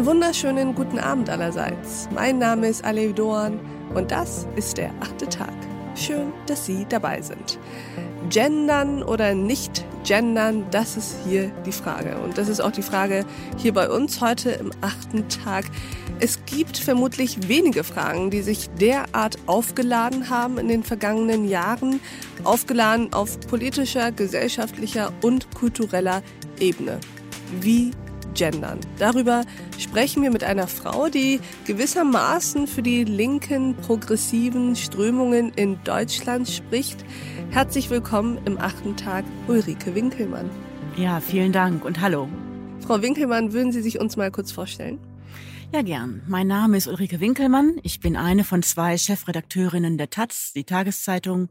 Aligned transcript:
Einen 0.00 0.06
wunderschönen 0.06 0.74
guten 0.74 0.98
Abend 0.98 1.28
allerseits. 1.28 2.08
Mein 2.10 2.38
Name 2.38 2.68
ist 2.68 2.82
Alev 2.86 3.12
Doan 3.16 3.60
und 3.94 4.10
das 4.10 4.48
ist 4.56 4.78
der 4.78 4.94
achte 5.00 5.28
Tag. 5.28 5.52
Schön, 5.94 6.32
dass 6.46 6.64
Sie 6.64 6.86
dabei 6.88 7.20
sind. 7.20 7.58
Gendern 8.30 9.02
oder 9.02 9.34
nicht 9.34 9.84
gendern, 10.04 10.64
das 10.70 10.96
ist 10.96 11.16
hier 11.28 11.50
die 11.66 11.72
Frage. 11.72 12.16
Und 12.24 12.38
das 12.38 12.48
ist 12.48 12.60
auch 12.60 12.72
die 12.72 12.80
Frage 12.80 13.26
hier 13.58 13.74
bei 13.74 13.90
uns 13.90 14.22
heute 14.22 14.52
im 14.52 14.70
achten 14.80 15.28
Tag. 15.28 15.66
Es 16.18 16.46
gibt 16.46 16.78
vermutlich 16.78 17.46
wenige 17.46 17.84
Fragen, 17.84 18.30
die 18.30 18.40
sich 18.40 18.70
derart 18.80 19.36
aufgeladen 19.44 20.30
haben 20.30 20.56
in 20.56 20.68
den 20.68 20.82
vergangenen 20.82 21.46
Jahren, 21.46 22.00
aufgeladen 22.42 23.12
auf 23.12 23.38
politischer, 23.40 24.12
gesellschaftlicher 24.12 25.12
und 25.20 25.54
kultureller 25.54 26.22
Ebene. 26.58 27.00
Wie 27.60 27.90
gendern? 28.34 28.80
Darüber 28.98 29.42
sprechen 29.78 30.22
wir 30.22 30.30
mit 30.30 30.44
einer 30.44 30.66
Frau, 30.66 31.08
die 31.08 31.40
gewissermaßen 31.66 32.66
für 32.66 32.82
die 32.82 33.04
linken 33.04 33.74
progressiven 33.76 34.76
Strömungen 34.76 35.52
in 35.56 35.78
Deutschland 35.84 36.48
spricht. 36.48 37.04
Herzlich 37.50 37.90
willkommen 37.90 38.38
im 38.44 38.58
achten 38.58 38.96
Tag, 38.96 39.24
Ulrike 39.48 39.94
Winkelmann. 39.94 40.50
Ja, 40.96 41.20
vielen 41.20 41.52
Dank 41.52 41.84
und 41.84 42.00
hallo. 42.00 42.28
Frau 42.86 43.02
Winkelmann, 43.02 43.52
würden 43.52 43.72
Sie 43.72 43.82
sich 43.82 44.00
uns 44.00 44.16
mal 44.16 44.30
kurz 44.30 44.52
vorstellen? 44.52 44.98
Ja, 45.72 45.82
gern. 45.82 46.20
Mein 46.26 46.48
Name 46.48 46.76
ist 46.76 46.88
Ulrike 46.88 47.20
Winkelmann. 47.20 47.78
Ich 47.84 48.00
bin 48.00 48.16
eine 48.16 48.42
von 48.42 48.60
zwei 48.64 48.98
Chefredakteurinnen 48.98 49.98
der 49.98 50.10
Taz, 50.10 50.52
die 50.52 50.64
Tageszeitung. 50.64 51.48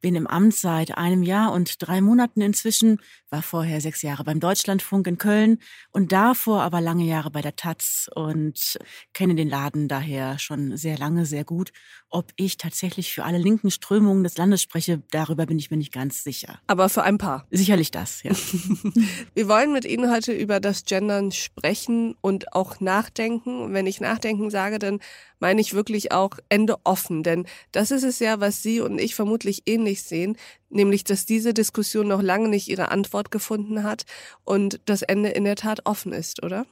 Bin 0.00 0.16
im 0.16 0.26
Amt 0.26 0.56
seit 0.56 0.98
einem 0.98 1.22
Jahr 1.22 1.52
und 1.52 1.76
drei 1.78 2.00
Monaten 2.00 2.40
inzwischen, 2.40 2.98
war 3.30 3.40
vorher 3.40 3.80
sechs 3.80 4.02
Jahre 4.02 4.24
beim 4.24 4.40
Deutschlandfunk 4.40 5.06
in 5.06 5.16
Köln 5.16 5.58
und 5.92 6.10
davor 6.10 6.62
aber 6.62 6.80
lange 6.80 7.04
Jahre 7.04 7.30
bei 7.30 7.40
der 7.40 7.54
Taz 7.54 8.10
und 8.16 8.78
kenne 9.14 9.36
den 9.36 9.48
Laden 9.48 9.86
daher 9.86 10.40
schon 10.40 10.76
sehr 10.76 10.98
lange, 10.98 11.24
sehr 11.24 11.44
gut. 11.44 11.70
Ob 12.10 12.32
ich 12.34 12.56
tatsächlich 12.56 13.14
für 13.14 13.24
alle 13.24 13.38
linken 13.38 13.70
Strömungen 13.70 14.24
des 14.24 14.36
Landes 14.36 14.60
spreche, 14.60 15.02
darüber 15.12 15.46
bin 15.46 15.58
ich 15.58 15.70
mir 15.70 15.76
nicht 15.76 15.92
ganz 15.92 16.24
sicher. 16.24 16.58
Aber 16.66 16.88
für 16.88 17.04
ein 17.04 17.16
paar. 17.16 17.46
Sicherlich 17.52 17.92
das, 17.92 18.24
ja. 18.24 18.32
Wir 19.34 19.48
wollen 19.48 19.72
mit 19.72 19.84
Ihnen 19.84 20.10
heute 20.10 20.32
über 20.32 20.58
das 20.58 20.84
Gendern 20.84 21.30
sprechen 21.30 22.16
und 22.20 22.54
auch 22.54 22.80
nachdenken 22.80 23.51
nachdenken. 23.52 23.62
Und 23.62 23.74
wenn 23.74 23.86
ich 23.86 24.00
nachdenken 24.00 24.50
sage, 24.50 24.78
dann 24.78 25.00
meine 25.42 25.60
ich 25.60 25.74
wirklich 25.74 26.12
auch 26.12 26.38
Ende 26.48 26.76
offen. 26.84 27.24
Denn 27.24 27.46
das 27.72 27.90
ist 27.90 28.04
es 28.04 28.20
ja, 28.20 28.38
was 28.38 28.62
Sie 28.62 28.80
und 28.80 29.00
ich 29.00 29.16
vermutlich 29.16 29.64
ähnlich 29.66 30.04
sehen, 30.04 30.36
nämlich 30.70 31.02
dass 31.02 31.26
diese 31.26 31.52
Diskussion 31.52 32.06
noch 32.06 32.22
lange 32.22 32.48
nicht 32.48 32.68
ihre 32.68 32.92
Antwort 32.92 33.32
gefunden 33.32 33.82
hat 33.82 34.04
und 34.44 34.80
das 34.84 35.02
Ende 35.02 35.30
in 35.30 35.42
der 35.42 35.56
Tat 35.56 35.84
offen 35.84 36.12
ist, 36.12 36.44
oder? 36.44 36.64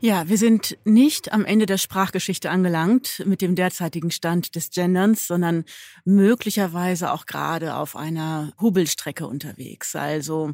Ja, 0.00 0.28
wir 0.28 0.38
sind 0.38 0.76
nicht 0.84 1.32
am 1.32 1.44
Ende 1.44 1.66
der 1.66 1.78
Sprachgeschichte 1.78 2.50
angelangt 2.50 3.22
mit 3.26 3.42
dem 3.42 3.54
derzeitigen 3.54 4.10
Stand 4.10 4.56
des 4.56 4.70
Genderns, 4.70 5.28
sondern 5.28 5.64
möglicherweise 6.04 7.12
auch 7.12 7.26
gerade 7.26 7.76
auf 7.76 7.94
einer 7.94 8.52
Hubelstrecke 8.60 9.26
unterwegs. 9.26 9.94
Also 9.94 10.52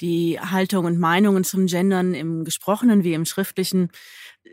die 0.00 0.40
Haltung 0.40 0.86
und 0.86 0.98
Meinungen 0.98 1.44
zum 1.44 1.66
Gendern 1.66 2.14
im 2.14 2.44
gesprochenen 2.44 3.04
wie 3.04 3.12
im 3.12 3.26
schriftlichen 3.26 3.90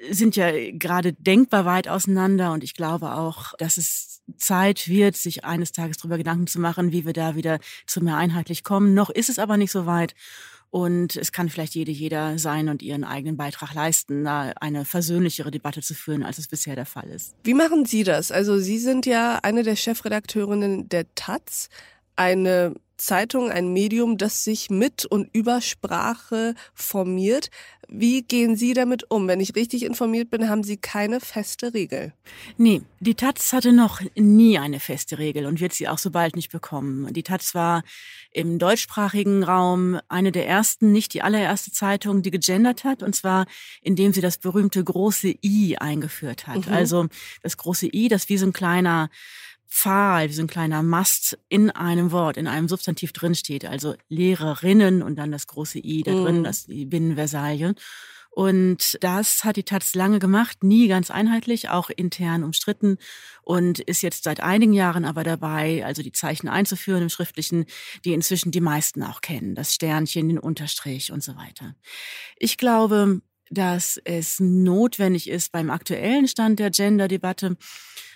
sind 0.10 0.36
ja 0.36 0.52
gerade 0.72 1.14
denkbar 1.14 1.66
weit 1.66 1.88
auseinander 1.88 2.41
und 2.50 2.64
ich 2.64 2.74
glaube 2.74 3.14
auch, 3.14 3.54
dass 3.58 3.78
es 3.78 4.22
Zeit 4.38 4.88
wird, 4.88 5.16
sich 5.16 5.46
eines 5.46 5.72
Tages 5.72 5.98
darüber 5.98 6.18
Gedanken 6.18 6.48
zu 6.48 6.60
machen, 6.60 6.92
wie 6.92 7.06
wir 7.06 7.14
da 7.14 7.36
wieder 7.36 7.60
zu 7.86 8.02
mehr 8.02 8.18
einheitlich 8.18 8.64
kommen. 8.64 8.94
Noch 8.94 9.10
ist 9.10 9.30
es 9.30 9.40
aber 9.40 9.58
nicht 9.58 9.72
so 9.72 9.86
weit. 9.86 10.16
Und 10.72 11.18
es 11.18 11.34
kann 11.34 11.50
vielleicht 11.50 11.76
jede, 11.76 11.92
jeder 11.92 12.40
sein 12.40 12.70
und 12.70 12.82
ihren 12.82 13.04
eigenen 13.04 13.36
Beitrag 13.36 13.74
leisten, 13.74 14.24
da 14.24 14.54
eine 14.62 14.86
versöhnlichere 14.86 15.52
Debatte 15.52 15.82
zu 15.82 15.94
führen, 15.94 16.24
als 16.24 16.38
es 16.38 16.48
bisher 16.48 16.78
der 16.78 16.86
Fall 16.86 17.10
ist. 17.10 17.36
Wie 17.44 17.54
machen 17.54 17.86
Sie 17.86 18.06
das? 18.06 18.32
Also 18.32 18.58
Sie 18.58 18.80
sind 18.80 19.06
ja 19.06 19.40
eine 19.44 19.64
der 19.64 19.76
Chefredakteurinnen 19.76 20.88
der 20.88 21.14
Taz, 21.14 21.68
eine 22.16 22.74
Zeitung, 23.06 23.50
ein 23.50 23.74
Medium, 23.74 24.18
das 24.18 24.44
sich 24.44 24.70
mit 24.70 25.06
und 25.06 25.30
über 25.34 25.62
Sprache 25.62 26.56
formiert. 26.74 27.50
Wie 27.88 28.22
gehen 28.22 28.56
Sie 28.56 28.74
damit 28.74 29.12
um? 29.12 29.28
Wenn 29.28 29.42
ich 29.42 29.56
richtig 29.56 29.84
informiert 29.84 30.30
bin, 30.30 30.48
haben 30.48 30.64
Sie 30.64 30.78
keine 30.78 31.20
feste 31.20 31.74
Regel. 31.74 32.14
Nee, 32.58 32.82
die 33.00 33.16
Taz 33.16 33.52
hatte 33.52 33.74
noch 33.74 34.02
nie 34.16 34.58
eine 34.58 34.80
feste 34.80 35.18
Regel 35.18 35.46
und 35.46 35.60
wird 35.60 35.74
sie 35.74 35.90
auch 35.90 35.98
so 35.98 36.12
bald 36.12 36.36
nicht 36.36 36.52
bekommen. 36.52 37.12
Die 37.14 37.24
Taz 37.24 37.54
war 37.54 37.84
im 38.32 38.60
deutschsprachigen 38.60 39.44
Raum 39.44 40.00
eine 40.08 40.32
der 40.32 40.48
ersten, 40.48 40.92
nicht 40.92 41.14
die 41.14 41.22
allererste 41.22 41.72
Zeitung, 41.72 42.22
die 42.22 42.32
gegendert 42.32 42.84
hat, 42.84 43.04
und 43.04 43.16
zwar 43.16 43.46
indem 43.82 44.14
sie 44.14 44.22
das 44.22 44.38
berühmte 44.38 44.82
große 44.84 45.36
I 45.44 45.78
eingeführt 45.78 46.48
hat. 46.48 46.68
Mhm. 46.68 46.74
Also 46.74 47.08
das 47.44 47.58
große 47.58 47.88
I, 47.94 48.08
das 48.08 48.30
wie 48.30 48.38
so 48.38 48.46
ein 48.46 48.54
kleiner 48.54 49.10
Pfahl, 49.72 50.30
wie 50.30 50.34
so 50.34 50.42
ein 50.42 50.48
kleiner 50.48 50.84
Mast 50.84 51.40
in 51.48 51.72
einem 51.72 52.12
Wort, 52.12 52.36
in 52.36 52.48
einem 52.48 52.68
Substantiv 52.68 53.14
drinsteht. 53.14 53.66
Also 53.66 53.96
Lehrerinnen 54.10 55.02
und 55.02 55.16
dann 55.16 55.32
das 55.32 55.48
große 55.48 55.80
I 55.80 56.04
da 56.04 56.12
drin, 56.12 56.42
mm. 56.42 56.44
das 56.44 56.66
die 56.66 56.86
Binnenversalie. 56.86 57.74
Und 58.30 58.98
das 59.02 59.44
hat 59.44 59.58
die 59.58 59.64
Taz 59.64 59.94
lange 59.94 60.20
gemacht, 60.20 60.64
nie 60.64 60.88
ganz 60.88 61.10
einheitlich, 61.12 61.70
auch 61.70 61.90
intern 61.90 62.44
umstritten 62.44 62.98
und 63.44 63.80
ist 63.80 64.02
jetzt 64.02 64.24
seit 64.24 64.42
einigen 64.42 64.74
Jahren 64.74 65.04
aber 65.04 65.24
dabei, 65.24 65.86
also 65.86 66.02
die 66.02 66.14
Zeichen 66.14 66.48
einzuführen 66.48 67.04
im 67.04 67.10
Schriftlichen, 67.10 67.66
die 68.06 68.14
inzwischen 68.14 68.52
die 68.52 68.62
meisten 68.62 69.04
auch 69.04 69.20
kennen. 69.20 69.56
Das 69.56 69.74
Sternchen, 69.74 70.30
den 70.30 70.40
Unterstrich 70.40 71.12
und 71.12 71.24
so 71.24 71.36
weiter. 71.36 71.76
Ich 72.38 72.58
glaube, 72.58 73.22
dass 73.50 74.00
es 74.06 74.40
notwendig 74.40 75.30
ist 75.30 75.52
beim 75.52 75.70
aktuellen 75.70 76.28
Stand 76.28 76.60
der 76.60 76.72
Gender-Debatte, 76.72 77.58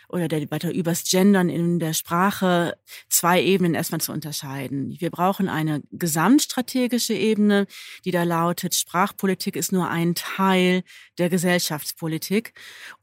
oder 0.10 0.28
der 0.28 0.40
Debatte 0.40 0.70
übers 0.70 1.04
Gendern 1.04 1.50
in 1.50 1.80
der 1.80 1.94
Sprache 1.94 2.78
zwei 3.10 3.42
Ebenen 3.42 3.74
erstmal 3.76 4.02
zu 4.02 4.12
unterscheiden. 4.12 4.96
Wir 5.00 5.10
brauchen 5.10 5.50
eine 5.50 5.82
gesamtstrategische 5.92 7.14
Ebene, 7.14 7.68
die 8.04 8.12
da 8.12 8.24
lautet, 8.24 8.76
Sprachpolitik 8.76 9.56
ist 9.56 9.72
nur 9.72 9.90
ein 9.90 10.16
Teil 10.16 10.84
der 11.18 11.30
Gesellschaftspolitik 11.30 12.54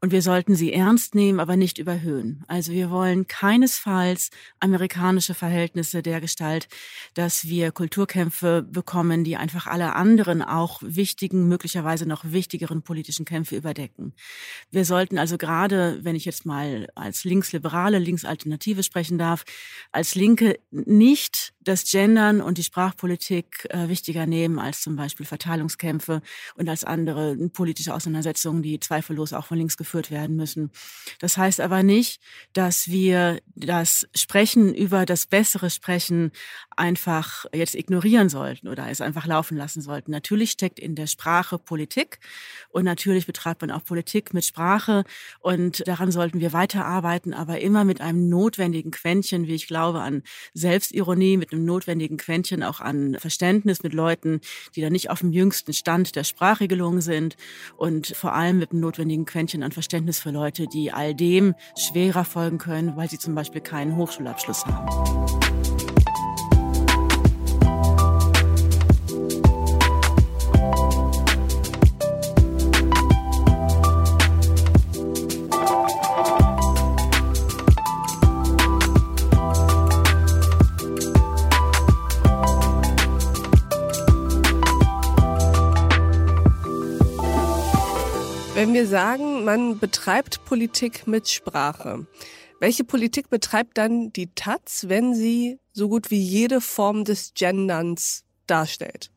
und 0.01 0.11
wir 0.11 0.21
sollten 0.21 0.55
sie 0.55 0.73
ernst 0.73 1.15
nehmen, 1.15 1.39
aber 1.39 1.55
nicht 1.55 1.77
überhöhen. 1.77 2.43
Also 2.47 2.71
wir 2.71 2.89
wollen 2.89 3.27
keinesfalls 3.27 4.29
amerikanische 4.59 5.33
Verhältnisse 5.33 6.01
der 6.01 6.21
Gestalt, 6.21 6.67
dass 7.13 7.47
wir 7.47 7.71
Kulturkämpfe 7.71 8.63
bekommen, 8.63 9.23
die 9.23 9.37
einfach 9.37 9.67
alle 9.67 9.95
anderen 9.95 10.41
auch 10.41 10.81
wichtigen, 10.83 11.47
möglicherweise 11.47 12.05
noch 12.05 12.23
wichtigeren 12.25 12.81
politischen 12.81 13.25
Kämpfe 13.25 13.55
überdecken. 13.55 14.13
Wir 14.71 14.85
sollten 14.85 15.17
also 15.17 15.37
gerade, 15.37 15.99
wenn 16.03 16.15
ich 16.15 16.25
jetzt 16.25 16.45
mal 16.45 16.87
als 16.95 17.23
linksliberale, 17.23 17.99
linksalternative 17.99 18.83
sprechen 18.83 19.17
darf, 19.17 19.43
als 19.91 20.15
Linke 20.15 20.59
nicht 20.71 21.53
das 21.63 21.89
Gendern 21.89 22.41
und 22.41 22.57
die 22.57 22.63
Sprachpolitik 22.63 23.67
äh, 23.69 23.87
wichtiger 23.87 24.25
nehmen 24.25 24.59
als 24.59 24.81
zum 24.81 24.95
Beispiel 24.95 25.25
Verteilungskämpfe 25.25 26.21
und 26.55 26.69
als 26.69 26.83
andere 26.83 27.35
politische 27.49 27.93
Auseinandersetzungen, 27.93 28.61
die 28.61 28.79
zweifellos 28.79 29.33
auch 29.33 29.45
von 29.45 29.57
links 29.57 29.77
geführt 29.77 30.11
werden 30.11 30.35
müssen. 30.35 30.71
Das 31.19 31.37
heißt 31.37 31.61
aber 31.61 31.83
nicht, 31.83 32.21
dass 32.53 32.87
wir 32.87 33.39
das 33.55 34.07
Sprechen 34.15 34.73
über 34.73 35.05
das 35.05 35.25
bessere 35.25 35.69
Sprechen 35.69 36.31
einfach 36.75 37.45
jetzt 37.53 37.75
ignorieren 37.75 38.29
sollten 38.29 38.67
oder 38.67 38.89
es 38.89 39.01
einfach 39.01 39.25
laufen 39.25 39.57
lassen 39.57 39.81
sollten. 39.81 40.11
Natürlich 40.11 40.51
steckt 40.51 40.79
in 40.79 40.95
der 40.95 41.07
Sprache 41.07 41.57
Politik 41.57 42.19
und 42.69 42.83
natürlich 42.85 43.25
betreibt 43.25 43.61
man 43.61 43.71
auch 43.71 43.83
Politik 43.83 44.33
mit 44.33 44.45
Sprache 44.45 45.03
und 45.39 45.87
daran 45.87 46.11
sollten 46.11 46.39
wir 46.39 46.53
weiterarbeiten, 46.83 47.33
aber 47.33 47.59
immer 47.61 47.83
mit 47.83 48.01
einem 48.01 48.29
notwendigen 48.29 48.91
Quäntchen, 48.91 49.47
wie 49.47 49.55
ich 49.55 49.67
glaube, 49.67 50.01
an 50.01 50.23
Selbstironie, 50.53 51.37
mit 51.37 51.53
einem 51.53 51.65
notwendigen 51.65 52.17
Quäntchen 52.17 52.63
auch 52.63 52.79
an 52.79 53.15
Verständnis 53.19 53.83
mit 53.83 53.93
Leuten, 53.93 54.41
die 54.75 54.81
da 54.81 54.89
nicht 54.89 55.09
auf 55.09 55.19
dem 55.19 55.31
jüngsten 55.31 55.73
Stand 55.73 56.15
der 56.15 56.23
Sprachregelung 56.23 57.01
sind 57.01 57.35
und 57.77 58.07
vor 58.07 58.33
allem 58.33 58.59
mit 58.59 58.71
einem 58.71 58.81
notwendigen 58.81 59.25
Quäntchen 59.25 59.63
an 59.63 59.71
Verständnis 59.71 60.19
für 60.19 60.31
Leute, 60.31 60.67
die 60.67 60.91
all 60.91 61.15
dem 61.15 61.55
schwerer 61.77 62.25
folgen 62.25 62.57
können, 62.57 62.95
weil 62.95 63.09
sie 63.09 63.19
zum 63.19 63.35
Beispiel 63.35 63.61
keinen 63.61 63.95
Hochschulabschluss 63.95 64.65
haben. 64.65 65.42
Wir 88.83 88.89
sagen, 88.89 89.45
man 89.45 89.79
betreibt 89.79 90.43
Politik 90.43 91.07
mit 91.07 91.29
Sprache, 91.29 92.05
welche 92.59 92.83
Politik 92.83 93.29
betreibt 93.29 93.77
dann 93.77 94.11
die 94.11 94.27
Taz, 94.35 94.87
wenn 94.89 95.15
sie 95.15 95.57
so 95.71 95.87
gut 95.87 96.11
wie 96.11 96.19
jede 96.19 96.59
Form 96.59 97.05
des 97.05 97.31
Genderns 97.33 98.25
darstellt? 98.45 99.09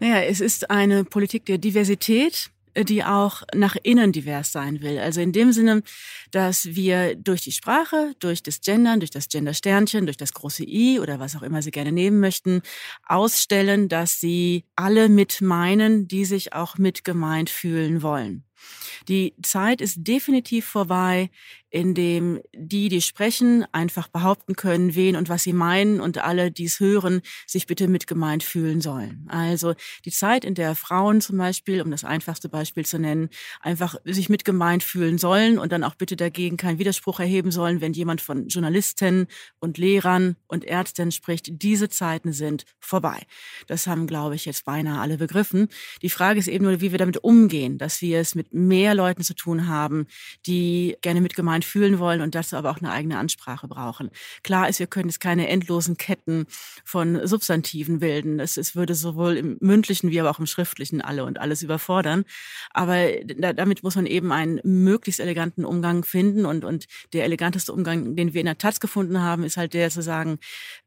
Naja, 0.00 0.22
es 0.22 0.40
ist 0.40 0.72
eine 0.72 1.04
Politik 1.04 1.46
der 1.46 1.58
Diversität, 1.58 2.50
die 2.76 3.04
auch 3.04 3.42
nach 3.54 3.76
innen 3.80 4.10
divers 4.10 4.50
sein 4.50 4.80
will. 4.80 4.98
Also 4.98 5.20
in 5.20 5.30
dem 5.32 5.52
Sinne, 5.52 5.84
dass 6.32 6.74
wir 6.74 7.14
durch 7.14 7.42
die 7.42 7.52
Sprache, 7.52 8.14
durch 8.18 8.42
das 8.42 8.60
Gendern, 8.60 8.98
durch 8.98 9.12
das 9.12 9.28
Gendersternchen, 9.28 10.06
durch 10.06 10.16
das 10.16 10.32
große 10.32 10.64
I 10.64 10.98
oder 10.98 11.20
was 11.20 11.36
auch 11.36 11.42
immer 11.42 11.62
Sie 11.62 11.70
gerne 11.70 11.92
nehmen 11.92 12.18
möchten, 12.18 12.62
ausstellen, 13.06 13.88
dass 13.88 14.18
Sie 14.18 14.64
alle 14.74 15.08
mit 15.08 15.40
meinen, 15.40 16.08
die 16.08 16.24
sich 16.24 16.54
auch 16.54 16.76
mit 16.76 17.04
gemeint 17.04 17.50
fühlen 17.50 18.02
wollen. 18.02 18.44
Die 19.08 19.34
Zeit 19.42 19.80
ist 19.80 19.96
definitiv 19.98 20.66
vorbei, 20.66 21.30
in 21.70 21.94
dem 21.94 22.40
die, 22.52 22.88
die 22.88 23.00
sprechen, 23.00 23.64
einfach 23.72 24.08
behaupten 24.08 24.54
können, 24.56 24.94
wen 24.94 25.16
und 25.16 25.28
was 25.28 25.44
sie 25.44 25.52
meinen 25.52 26.00
und 26.00 26.18
alle, 26.18 26.50
die 26.50 26.64
es 26.64 26.80
hören, 26.80 27.22
sich 27.46 27.66
bitte 27.66 27.88
mitgemeint 27.88 28.42
fühlen 28.42 28.80
sollen. 28.80 29.26
Also 29.28 29.74
die 30.04 30.10
Zeit, 30.10 30.44
in 30.44 30.54
der 30.54 30.74
Frauen 30.74 31.20
zum 31.20 31.38
Beispiel, 31.38 31.80
um 31.80 31.90
das 31.90 32.04
einfachste 32.04 32.48
Beispiel 32.48 32.84
zu 32.84 32.98
nennen, 32.98 33.30
einfach 33.60 33.94
sich 34.04 34.28
mitgemeint 34.28 34.82
fühlen 34.82 35.18
sollen 35.18 35.58
und 35.58 35.72
dann 35.72 35.84
auch 35.84 35.94
bitte 35.94 36.16
dagegen 36.16 36.56
keinen 36.56 36.78
Widerspruch 36.78 37.20
erheben 37.20 37.52
sollen, 37.52 37.80
wenn 37.80 37.92
jemand 37.92 38.20
von 38.20 38.48
Journalisten 38.48 39.28
und 39.60 39.78
Lehrern 39.78 40.36
und 40.48 40.64
Ärzten 40.64 41.12
spricht. 41.12 41.62
Diese 41.62 41.88
Zeiten 41.88 42.32
sind 42.32 42.64
vorbei. 42.80 43.22
Das 43.68 43.86
haben, 43.86 44.06
glaube 44.06 44.34
ich, 44.34 44.44
jetzt 44.44 44.64
beinahe 44.64 45.00
alle 45.00 45.18
begriffen. 45.18 45.68
Die 46.02 46.10
Frage 46.10 46.38
ist 46.40 46.48
eben 46.48 46.64
nur, 46.64 46.80
wie 46.80 46.90
wir 46.90 46.98
damit 46.98 47.18
umgehen, 47.18 47.78
dass 47.78 48.00
wir 48.00 48.18
es 48.18 48.34
mit 48.34 48.52
mehr 48.52 48.94
Leuten 48.94 49.22
zu 49.22 49.34
tun 49.34 49.68
haben, 49.68 50.06
die 50.46 50.96
gerne 51.00 51.20
mitgemeint 51.20 51.59
allgemein 51.60 51.62
fühlen 51.62 51.98
wollen 51.98 52.20
und 52.20 52.34
dazu 52.34 52.56
aber 52.56 52.70
auch 52.70 52.78
eine 52.78 52.90
eigene 52.90 53.18
Ansprache 53.18 53.68
brauchen. 53.68 54.10
Klar 54.42 54.68
ist, 54.68 54.78
wir 54.78 54.86
können 54.86 55.08
jetzt 55.08 55.20
keine 55.20 55.48
endlosen 55.48 55.96
Ketten 55.96 56.46
von 56.84 57.26
Substantiven 57.26 58.00
bilden. 58.00 58.40
Es, 58.40 58.56
es 58.56 58.74
würde 58.74 58.94
sowohl 58.94 59.36
im 59.36 59.56
mündlichen 59.60 60.10
wie 60.10 60.20
aber 60.20 60.30
auch 60.30 60.38
im 60.38 60.46
schriftlichen 60.46 61.00
alle 61.00 61.24
und 61.24 61.38
alles 61.38 61.62
überfordern. 61.62 62.24
Aber 62.72 62.96
da, 63.36 63.52
damit 63.52 63.82
muss 63.82 63.96
man 63.96 64.06
eben 64.06 64.32
einen 64.32 64.60
möglichst 64.64 65.20
eleganten 65.20 65.64
Umgang 65.64 66.04
finden 66.04 66.46
und, 66.46 66.64
und 66.64 66.86
der 67.12 67.24
eleganteste 67.24 67.72
Umgang, 67.72 68.16
den 68.16 68.32
wir 68.34 68.40
in 68.40 68.46
der 68.46 68.58
Taz 68.58 68.80
gefunden 68.80 69.20
haben, 69.20 69.44
ist 69.44 69.56
halt 69.56 69.74
der 69.74 69.90
zu 69.90 70.02
sagen, 70.02 70.38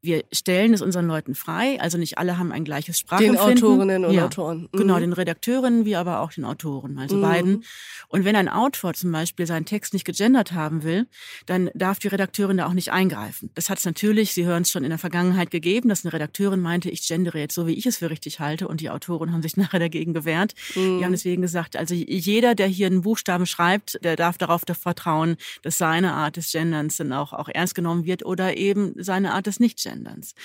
wir 0.02 0.24
stellen 0.32 0.74
es 0.74 0.82
unseren 0.82 1.08
Leuten 1.08 1.36
frei. 1.36 1.80
Also 1.80 1.98
nicht 1.98 2.18
alle 2.18 2.38
haben 2.38 2.52
ein 2.52 2.64
gleiches 2.64 3.00
Sprachempfinden. 3.00 3.56
Den 3.56 3.64
Autorinnen 3.64 4.06
und 4.06 4.14
ja, 4.14 4.26
Autoren. 4.26 4.70
Mhm. 4.72 4.78
Genau, 4.78 5.00
den 5.00 5.14
Redakteurinnen 5.14 5.86
wie 5.86 5.96
aber 5.96 6.20
auch 6.20 6.32
den 6.32 6.46
Autoren, 6.46 6.98
also 6.98 7.18
mhm. 7.18 7.22
beiden. 7.22 7.64
Und 8.08 8.26
wenn 8.26 8.36
ein 8.36 8.50
Autor 8.50 8.94
zum 8.94 9.12
Beispiel 9.12 9.46
seinen 9.46 9.66
Text 9.66 9.94
nicht 9.94 10.06
gegendert 10.06 10.52
hat, 10.52 10.63
haben 10.64 10.84
will, 10.84 11.08
dann 11.46 11.70
darf 11.74 12.00
die 12.00 12.08
Redakteurin 12.08 12.58
da 12.58 12.68
auch 12.68 12.74
nicht 12.74 12.92
eingreifen. 12.92 13.50
Das 13.56 13.70
hat 13.70 13.80
es 13.80 13.86
natürlich, 13.86 14.34
Sie 14.34 14.46
hören 14.46 14.64
es 14.64 14.72
schon 14.72 14.84
in 14.84 14.90
der 14.90 14.98
Vergangenheit 14.98 15.52
gegeben, 15.52 15.90
dass 15.90 16.06
eine 16.06 16.14
Redakteurin 16.14 16.62
meinte, 16.62 16.90
ich 16.90 17.08
gendere 17.08 17.40
jetzt 17.40 17.56
so, 17.56 17.68
wie 17.68 17.74
ich 17.74 17.86
es 17.86 17.98
für 17.98 18.10
richtig 18.10 18.40
halte 18.40 18.68
und 18.68 18.82
die 18.82 18.90
Autoren 18.90 19.34
haben 19.34 19.42
sich 19.42 19.58
nachher 19.58 19.80
dagegen 19.80 20.14
gewehrt. 20.14 20.54
Mhm. 20.76 21.00
Die 21.00 21.06
haben 21.06 21.12
deswegen 21.12 21.42
gesagt, 21.42 21.76
also 21.76 21.94
jeder, 21.94 22.56
der 22.56 22.68
hier 22.68 22.88
einen 22.88 23.02
Buchstaben 23.02 23.46
schreibt, 23.46 24.00
der 24.04 24.16
darf 24.16 24.38
darauf 24.38 24.64
vertrauen, 24.66 25.36
dass 25.62 25.78
seine 25.78 26.14
Art 26.14 26.38
des 26.38 26.52
Genderns 26.52 26.98
dann 26.98 27.12
auch, 27.12 27.34
auch 27.34 27.50
ernst 27.50 27.76
genommen 27.76 28.06
wird 28.06 28.26
oder 28.26 28.58
eben 28.58 28.94
seine 28.98 29.34
Art 29.34 29.48
des 29.48 29.60
Nicht-Genderns. 29.60 30.36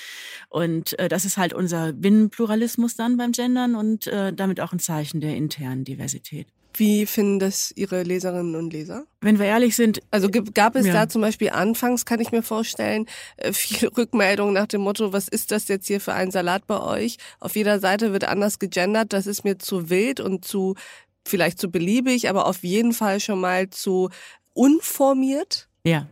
Und 0.49 0.97
äh, 0.99 1.07
das 1.07 1.25
ist 1.25 1.37
halt 1.37 1.53
unser 1.53 1.93
Binnenpluralismus 1.93 2.95
dann 2.95 3.17
beim 3.17 3.31
Gendern 3.31 3.75
und 3.75 4.07
äh, 4.07 4.33
damit 4.33 4.59
auch 4.59 4.73
ein 4.73 4.79
Zeichen 4.79 5.21
der 5.21 5.35
internen 5.35 5.83
Diversität. 5.85 6.47
Wie 6.73 7.05
finden 7.05 7.39
das 7.39 7.71
Ihre 7.75 8.03
Leserinnen 8.03 8.55
und 8.55 8.71
Leser? 8.71 9.05
Wenn 9.21 9.39
wir 9.39 9.45
ehrlich 9.47 9.75
sind. 9.75 10.01
Also 10.11 10.29
gab 10.29 10.75
es 10.75 10.85
ja. 10.85 10.93
da 10.93 11.09
zum 11.09 11.21
Beispiel 11.21 11.49
anfangs, 11.49 12.05
kann 12.05 12.19
ich 12.19 12.31
mir 12.31 12.43
vorstellen, 12.43 13.05
äh, 13.37 13.51
viele 13.53 13.91
Rückmeldungen 13.97 14.53
nach 14.53 14.67
dem 14.67 14.81
Motto, 14.81 15.11
was 15.11 15.27
ist 15.27 15.51
das 15.51 15.67
jetzt 15.67 15.87
hier 15.87 15.99
für 15.99 16.13
ein 16.13 16.31
Salat 16.31 16.67
bei 16.67 16.79
euch? 16.79 17.17
Auf 17.39 17.55
jeder 17.55 17.79
Seite 17.79 18.13
wird 18.13 18.25
anders 18.25 18.59
gegendert, 18.59 19.13
das 19.13 19.27
ist 19.27 19.43
mir 19.43 19.57
zu 19.57 19.89
wild 19.89 20.19
und 20.19 20.45
zu, 20.45 20.75
vielleicht 21.25 21.59
zu 21.59 21.69
beliebig, 21.69 22.29
aber 22.29 22.45
auf 22.45 22.63
jeden 22.63 22.93
Fall 22.93 23.19
schon 23.19 23.39
mal 23.39 23.69
zu 23.69 24.09
unformiert. 24.53 25.67
Ja. 25.83 26.07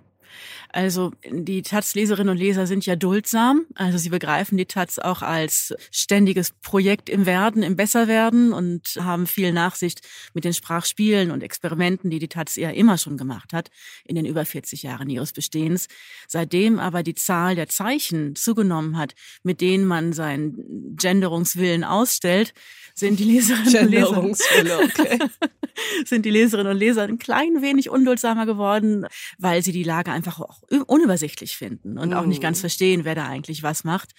Also 0.78 1.12
die 1.28 1.64
Taz-Leserinnen 1.64 2.30
und 2.30 2.38
Leser 2.38 2.68
sind 2.68 2.86
ja 2.86 2.96
duldsam. 2.96 3.66
Also 3.74 3.98
sie 3.98 4.10
begreifen 4.10 4.60
die 4.60 4.68
Taz 4.68 5.00
auch 5.00 5.24
als 5.24 5.74
ständiges 5.90 6.52
Projekt 6.52 7.10
im 7.10 7.26
Werden, 7.26 7.64
im 7.64 7.76
Besserwerden 7.76 8.54
und 8.54 9.00
haben 9.02 9.26
viel 9.26 9.54
Nachsicht 9.54 10.08
mit 10.36 10.46
den 10.46 10.54
Sprachspielen 10.54 11.32
und 11.32 11.42
Experimenten, 11.42 12.12
die 12.12 12.20
die 12.20 12.28
Taz 12.28 12.58
ja 12.58 12.70
immer 12.70 13.00
schon 13.00 13.18
gemacht 13.18 13.54
hat 13.54 13.72
in 14.06 14.18
den 14.18 14.28
über 14.28 14.46
40 14.46 14.84
Jahren 14.84 15.10
ihres 15.10 15.34
Bestehens. 15.34 15.88
Seitdem 16.28 16.78
aber 16.78 17.02
die 17.02 17.16
Zahl 17.16 17.56
der 17.56 17.70
Zeichen 17.70 18.36
zugenommen 18.36 19.00
hat, 19.00 19.16
mit 19.42 19.62
denen 19.62 19.86
man 19.88 20.14
seinen 20.14 20.96
Genderungswillen 20.96 21.86
ausstellt, 21.86 22.54
sind 22.94 23.20
die 23.20 23.24
Leserinnen 23.24 24.06
und 24.06 24.40
Leser 24.54 24.80
okay. 24.84 25.20
sind 26.06 26.24
die 26.24 26.30
Leserinnen 26.30 26.74
und 26.74 26.78
Leser 26.78 27.04
ein 27.04 27.18
klein 27.18 27.64
wenig 27.64 27.90
unduldsamer 27.90 28.46
geworden, 28.46 29.08
weil 29.40 29.64
sie 29.64 29.72
die 29.72 29.84
Lage 29.84 30.12
einfach 30.12 30.40
auch 30.40 30.67
unübersichtlich 30.88 31.58
finden 31.58 31.98
und 31.98 32.14
auch 32.14 32.26
nicht 32.26 32.42
ganz 32.42 32.60
mm. 32.60 32.62
verstehen, 32.62 33.06
wer 33.06 33.16
da 33.16 33.26
eigentlich 33.26 33.64
was 33.64 33.84
macht. 33.84 34.12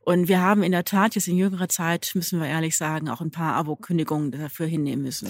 Und 0.00 0.28
wir 0.28 0.40
haben 0.40 0.62
in 0.62 0.72
der 0.72 0.84
Tat 0.84 1.14
jetzt 1.14 1.28
in 1.28 1.36
jüngerer 1.36 1.68
Zeit, 1.68 2.12
müssen 2.14 2.40
wir 2.40 2.48
ehrlich 2.48 2.76
sagen, 2.76 3.08
auch 3.08 3.20
ein 3.20 3.30
paar 3.30 3.54
Abo-Kündigungen 3.54 4.30
dafür 4.30 4.66
hinnehmen 4.66 5.02
müssen. 5.02 5.28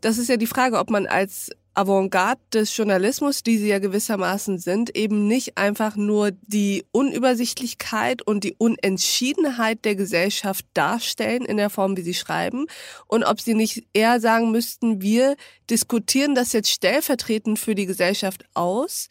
Das 0.00 0.18
ist 0.18 0.28
ja 0.28 0.36
die 0.36 0.48
Frage, 0.48 0.78
ob 0.78 0.90
man 0.90 1.06
als 1.06 1.50
Avantgarde 1.74 2.40
des 2.52 2.76
Journalismus, 2.76 3.42
die 3.42 3.56
sie 3.56 3.68
ja 3.68 3.78
gewissermaßen 3.78 4.58
sind, 4.58 4.94
eben 4.96 5.26
nicht 5.26 5.56
einfach 5.56 5.96
nur 5.96 6.32
die 6.42 6.84
Unübersichtlichkeit 6.92 8.20
und 8.20 8.44
die 8.44 8.54
Unentschiedenheit 8.58 9.84
der 9.84 9.94
Gesellschaft 9.94 10.66
darstellen 10.74 11.44
in 11.44 11.56
der 11.56 11.70
Form, 11.70 11.96
wie 11.96 12.02
sie 12.02 12.14
schreiben 12.14 12.66
und 13.06 13.24
ob 13.24 13.40
sie 13.40 13.54
nicht 13.54 13.84
eher 13.94 14.20
sagen 14.20 14.50
müssten, 14.50 15.00
wir 15.00 15.36
diskutieren 15.70 16.34
das 16.34 16.52
jetzt 16.52 16.70
stellvertretend 16.70 17.58
für 17.58 17.74
die 17.74 17.86
Gesellschaft 17.86 18.44
aus 18.52 19.08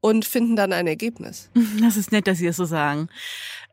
und 0.00 0.24
finden 0.24 0.56
dann 0.56 0.72
ein 0.72 0.86
Ergebnis. 0.86 1.50
Das 1.80 1.96
ist 1.96 2.12
nett, 2.12 2.26
dass 2.26 2.38
Sie 2.38 2.46
es 2.46 2.56
so 2.56 2.64
sagen. 2.64 3.08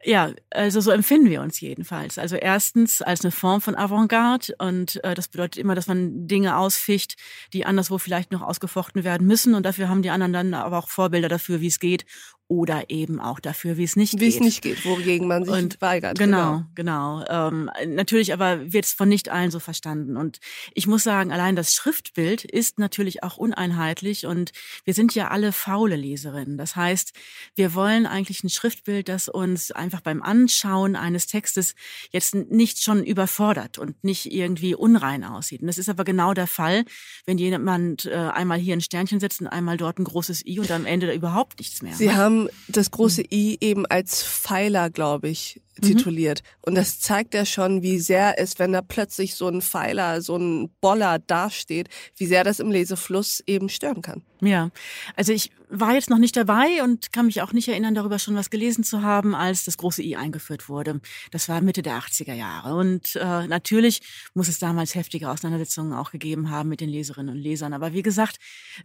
Ja, 0.03 0.31
also 0.51 0.79
so 0.79 0.91
empfinden 0.91 1.29
wir 1.29 1.41
uns 1.41 1.59
jedenfalls. 1.59 2.17
Also 2.17 2.35
erstens 2.35 3.01
als 3.01 3.21
eine 3.21 3.31
Form 3.31 3.61
von 3.61 3.75
Avantgarde 3.75 4.55
und 4.59 5.03
äh, 5.03 5.15
das 5.15 5.27
bedeutet 5.27 5.57
immer, 5.57 5.75
dass 5.75 5.87
man 5.87 6.27
Dinge 6.27 6.57
ausficht, 6.57 7.17
die 7.53 7.65
anderswo 7.65 7.97
vielleicht 7.97 8.31
noch 8.31 8.41
ausgefochten 8.41 9.03
werden 9.03 9.25
müssen 9.25 9.55
und 9.55 9.65
dafür 9.65 9.89
haben 9.89 10.03
die 10.03 10.11
anderen 10.11 10.33
dann 10.33 10.53
aber 10.53 10.77
auch 10.77 10.89
Vorbilder 10.89 11.29
dafür, 11.29 11.61
wie 11.61 11.67
es 11.67 11.79
geht 11.79 12.05
oder 12.47 12.89
eben 12.89 13.19
auch 13.19 13.39
dafür, 13.39 13.77
wie 13.77 13.83
es 13.83 13.95
nicht 13.95 14.13
wie 14.13 14.17
geht. 14.17 14.33
Wie 14.33 14.35
es 14.35 14.39
nicht 14.39 14.61
geht, 14.61 14.85
wogegen 14.85 15.27
man 15.27 15.45
sich 15.45 15.53
und 15.53 15.81
weigert. 15.81 16.19
Genau, 16.19 16.63
genau. 16.75 17.23
genau. 17.25 17.47
Ähm, 17.47 17.71
natürlich 17.87 18.33
aber 18.33 18.71
wird 18.71 18.85
es 18.85 18.93
von 18.93 19.09
nicht 19.09 19.29
allen 19.29 19.49
so 19.49 19.59
verstanden. 19.59 20.15
Und 20.15 20.39
ich 20.75 20.85
muss 20.85 21.03
sagen, 21.03 21.31
allein 21.31 21.55
das 21.55 21.73
Schriftbild 21.73 22.45
ist 22.45 22.77
natürlich 22.77 23.23
auch 23.23 23.37
uneinheitlich 23.37 24.27
und 24.27 24.51
wir 24.83 24.93
sind 24.93 25.15
ja 25.15 25.29
alle 25.29 25.51
faule 25.51 25.95
Leserinnen. 25.95 26.57
Das 26.57 26.75
heißt, 26.75 27.13
wir 27.55 27.73
wollen 27.73 28.05
eigentlich 28.05 28.43
ein 28.43 28.49
Schriftbild, 28.49 29.09
das 29.09 29.27
uns 29.27 29.71
einfach 29.71 30.01
beim 30.01 30.21
Anschauen 30.21 30.95
eines 30.95 31.25
Textes 31.25 31.73
jetzt 32.11 32.35
nicht 32.35 32.83
schon 32.83 33.03
überfordert 33.03 33.79
und 33.79 34.03
nicht 34.03 34.31
irgendwie 34.31 34.75
unrein 34.75 35.23
aussieht. 35.23 35.61
Und 35.61 35.67
das 35.67 35.79
ist 35.79 35.89
aber 35.89 36.03
genau 36.03 36.35
der 36.35 36.47
Fall, 36.47 36.85
wenn 37.25 37.39
jemand 37.39 38.05
äh, 38.05 38.13
einmal 38.13 38.59
hier 38.59 38.75
ein 38.75 38.81
Sternchen 38.81 39.19
setzt 39.19 39.41
und 39.41 39.47
einmal 39.47 39.77
dort 39.77 39.97
ein 39.97 40.03
großes 40.03 40.45
I 40.45 40.59
und 40.59 40.69
am 40.69 40.85
Ende 40.85 41.11
überhaupt 41.11 41.57
nichts 41.57 41.81
mehr. 41.81 41.95
Sie 41.95 42.11
haben 42.11 42.34
das 42.67 42.91
große 42.91 43.23
I 43.31 43.57
eben 43.61 43.85
als 43.85 44.23
Pfeiler, 44.23 44.89
glaube 44.89 45.29
ich. 45.29 45.61
Tituliert. 45.81 46.41
Mhm. 46.41 46.59
Und 46.61 46.75
das 46.75 46.99
zeigt 46.99 47.33
ja 47.33 47.45
schon, 47.45 47.81
wie 47.81 47.99
sehr 47.99 48.39
es, 48.39 48.59
wenn 48.59 48.73
da 48.73 48.81
plötzlich 48.81 49.35
so 49.35 49.47
ein 49.47 49.61
Pfeiler, 49.61 50.21
so 50.21 50.37
ein 50.37 50.69
Boller 50.81 51.19
dasteht, 51.19 51.89
wie 52.15 52.25
sehr 52.25 52.43
das 52.43 52.59
im 52.59 52.71
Lesefluss 52.71 53.41
eben 53.45 53.69
stören 53.69 54.01
kann. 54.01 54.23
Ja, 54.41 54.69
also 55.15 55.31
ich 55.31 55.51
war 55.69 55.93
jetzt 55.93 56.09
noch 56.09 56.17
nicht 56.17 56.35
dabei 56.35 56.83
und 56.83 57.11
kann 57.11 57.25
mich 57.25 57.41
auch 57.41 57.53
nicht 57.53 57.67
erinnern, 57.67 57.95
darüber 57.95 58.19
schon 58.19 58.35
was 58.35 58.49
gelesen 58.49 58.83
zu 58.83 59.01
haben, 59.01 59.33
als 59.33 59.65
das 59.65 59.77
große 59.77 60.03
I 60.03 60.15
eingeführt 60.15 60.69
wurde. 60.69 61.01
Das 61.31 61.49
war 61.49 61.61
Mitte 61.61 61.81
der 61.81 61.97
80er 61.97 62.33
Jahre. 62.33 62.75
Und 62.75 63.15
äh, 63.15 63.47
natürlich 63.47 64.01
muss 64.33 64.47
es 64.47 64.59
damals 64.59 64.95
heftige 64.95 65.29
Auseinandersetzungen 65.29 65.93
auch 65.93 66.11
gegeben 66.11 66.49
haben 66.49 66.69
mit 66.69 66.81
den 66.81 66.89
Leserinnen 66.89 67.35
und 67.35 67.41
Lesern. 67.41 67.73
Aber 67.73 67.93
wie 67.93 68.03
gesagt, 68.03 68.37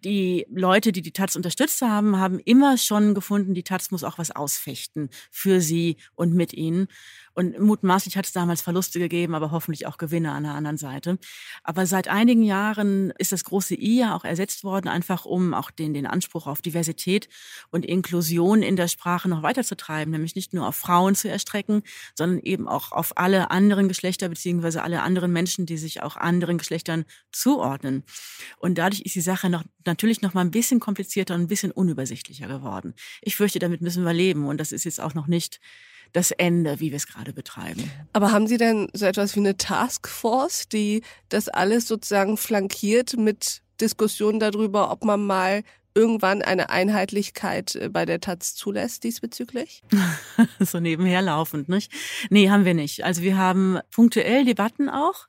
die 0.05 0.47
Leute, 0.51 0.93
die 0.93 1.03
die 1.03 1.13
Taz 1.13 1.37
unterstützt 1.37 1.83
haben, 1.83 2.17
haben 2.17 2.39
immer 2.39 2.79
schon 2.79 3.15
gefunden, 3.15 3.55
die 3.55 3.65
Taz 3.65 3.91
muss 3.91 4.05
auch 4.05 4.19
was 4.19 4.31
ausfechten 4.31 5.11
für 5.31 5.61
sie 5.61 5.97
und 6.15 6.35
mit 6.35 6.55
ihnen. 6.55 6.80
Und 7.33 7.59
mutmaßlich 7.59 8.17
hat 8.17 8.27
es 8.27 8.33
damals 8.33 8.61
Verluste 8.61 8.99
gegeben, 8.99 9.35
aber 9.35 9.51
hoffentlich 9.51 9.87
auch 9.87 9.99
Gewinne 9.99 10.33
an 10.33 10.43
der 10.43 10.53
anderen 10.53 10.77
Seite. 10.79 11.19
Aber 11.63 11.87
seit 11.87 12.09
einigen 12.09 12.43
Jahren 12.43 13.13
ist 13.19 13.33
das 13.33 13.45
große 13.45 13.75
I 13.75 14.01
ja 14.01 14.17
auch 14.17 14.25
ersetzt 14.25 14.65
worden, 14.65 14.89
einfach 14.89 15.25
um 15.25 15.55
auch 15.55 15.71
den, 15.71 15.95
den 15.95 16.07
Anspruch 16.07 16.47
auf 16.47 16.61
Diversität 16.61 17.29
und 17.71 17.87
Inklusion 17.87 18.63
in 18.63 18.77
der 18.77 18.89
Sprache 18.89 19.29
noch 19.29 19.43
weiterzutreiben, 19.43 20.11
nämlich 20.11 20.35
nicht 20.35 20.53
nur 20.53 20.67
auf 20.67 20.77
Frauen 20.77 21.15
zu 21.15 21.29
erstrecken, 21.29 21.83
sondern 22.15 22.41
eben 22.41 22.69
auch 22.69 22.93
auf 22.93 23.17
alle 23.17 23.51
anderen 23.51 23.89
Geschlechter 23.89 24.29
beziehungsweise 24.29 24.83
alle 24.83 25.03
anderen 25.03 25.33
Menschen, 25.33 25.67
die 25.67 25.79
sich 25.79 26.03
auch 26.03 26.17
anderen 26.17 26.59
Geschlechtern 26.59 27.05
zuordnen. 27.33 28.05
Und 28.59 28.77
dadurch 28.77 29.03
ist 29.03 29.15
die 29.15 29.21
Sache 29.21 29.49
noch, 29.51 29.63
natürlich 29.87 30.21
noch 30.21 30.35
mal 30.35 30.43
ein 30.43 30.51
bisschen 30.51 30.81
komplizierter 30.81 31.35
und 31.35 31.43
ein 31.43 31.49
bisschen 31.49 31.71
unübersichtlicher 31.71 32.49
geworden. 32.49 32.95
Ich 33.23 33.37
fürchte, 33.37 33.61
damit 33.61 33.81
müssen 33.83 34.05
wir 34.05 34.13
leben 34.13 34.47
und 34.47 34.59
das 34.59 34.73
ist 34.73 34.85
jetzt 34.85 35.01
auch 35.01 35.15
noch 35.15 35.27
nicht 35.27 35.61
das 36.13 36.31
Ende, 36.31 36.81
wie 36.81 36.91
wir 36.91 36.97
es 36.97 37.07
gerade 37.07 37.33
betreiben. 37.33 37.91
Aber 38.13 38.33
haben 38.33 38.47
Sie 38.47 38.57
denn 38.57 38.89
so 38.93 39.07
etwas 39.07 39.37
wie 39.37 39.41
eine 39.41 39.57
Taskforce, 39.57 40.69
die 40.69 41.03
das 41.29 41.49
alles 41.49 41.87
sozusagen 41.87 42.37
flankiert 42.37 43.17
mit 43.17 43.63
Diskussionen 43.81 44.41
darüber, 44.41 44.91
ob 44.91 45.05
man 45.05 45.25
mal 45.25 45.63
irgendwann 45.95 46.43
eine 46.43 46.71
Einheitlichkeit 46.71 47.75
äh, 47.75 47.89
bei 47.89 48.07
der 48.07 48.21
Taz 48.21 48.55
zulässt 48.55 49.05
diesbezüglich? 49.05 49.83
so 50.61 50.81
nebenher 50.81 51.23
laufend, 51.23 51.69
nicht? 51.69 51.93
Nee, 52.31 52.51
haben 52.51 52.65
wir 52.65 52.75
nicht. 52.75 53.05
Also 53.05 53.23
wir 53.23 53.37
haben 53.37 53.79
punktuell 53.91 54.45
Debatten 54.45 54.89
auch. 54.89 55.27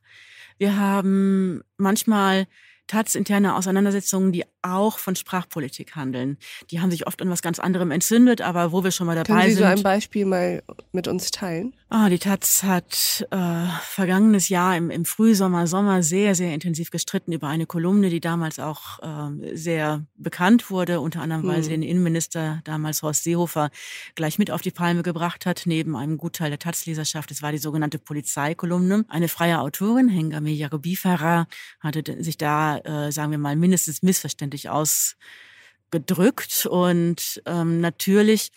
Wir 0.57 0.77
haben 0.77 1.61
manchmal 1.77 2.47
Taz-interne 2.87 3.55
Auseinandersetzungen, 3.55 4.31
die 4.31 4.43
auch 4.61 4.99
von 4.99 5.15
Sprachpolitik 5.15 5.95
handeln. 5.95 6.37
Die 6.69 6.79
haben 6.79 6.91
sich 6.91 7.07
oft 7.07 7.21
an 7.21 7.29
was 7.29 7.41
ganz 7.41 7.59
anderem 7.59 7.91
entzündet, 7.91 8.41
aber 8.41 8.71
wo 8.71 8.83
wir 8.83 8.91
schon 8.91 9.07
mal 9.07 9.15
dabei 9.15 9.25
sind. 9.25 9.35
Können 9.35 9.49
Sie 9.49 9.55
sind. 9.55 9.65
so 9.65 9.71
ein 9.71 9.83
Beispiel 9.83 10.25
mal 10.25 10.63
mit 10.91 11.07
uns 11.07 11.31
teilen? 11.31 11.73
Ah, 11.89 12.07
die 12.07 12.19
Taz 12.19 12.63
hat 12.63 13.27
äh, 13.31 13.65
vergangenes 13.81 14.47
Jahr 14.47 14.77
im, 14.77 14.89
im 14.89 15.03
Frühsommer, 15.03 15.67
Sommer 15.67 16.03
sehr, 16.03 16.35
sehr 16.35 16.53
intensiv 16.53 16.89
gestritten 16.89 17.33
über 17.33 17.47
eine 17.47 17.65
Kolumne, 17.65 18.09
die 18.09 18.21
damals 18.21 18.59
auch 18.59 18.99
äh, 18.99 19.55
sehr 19.57 20.05
bekannt 20.15 20.69
wurde, 20.69 21.01
unter 21.01 21.21
anderem, 21.21 21.45
weil 21.47 21.57
hm. 21.57 21.63
sie 21.63 21.69
den 21.71 21.83
Innenminister 21.83 22.61
damals 22.63 23.03
Horst 23.03 23.25
Seehofer 23.25 23.71
gleich 24.15 24.39
mit 24.39 24.51
auf 24.51 24.61
die 24.61 24.71
Palme 24.71 25.03
gebracht 25.03 25.45
hat, 25.45 25.63
neben 25.65 25.97
einem 25.97 26.17
Gutteil 26.17 26.49
der 26.49 26.59
Taz-Leserschaft. 26.59 27.29
Es 27.29 27.41
war 27.41 27.51
die 27.51 27.57
sogenannte 27.57 27.99
Polizeikolumne. 27.99 29.03
Eine 29.09 29.27
freie 29.27 29.59
Autorin, 29.59 30.07
Hengame 30.07 30.51
Yarubifara, 30.51 31.47
hatte 31.81 32.23
sich 32.23 32.37
da, 32.37 32.77
äh, 32.77 33.11
sagen 33.11 33.31
wir 33.31 33.37
mal, 33.37 33.57
mindestens 33.57 34.01
missverständlich 34.01 34.50
letztendlich 34.51 34.69
ausgedrückt. 34.69 36.65
Und 36.65 37.41
ähm, 37.45 37.79
natürlich 37.81 38.51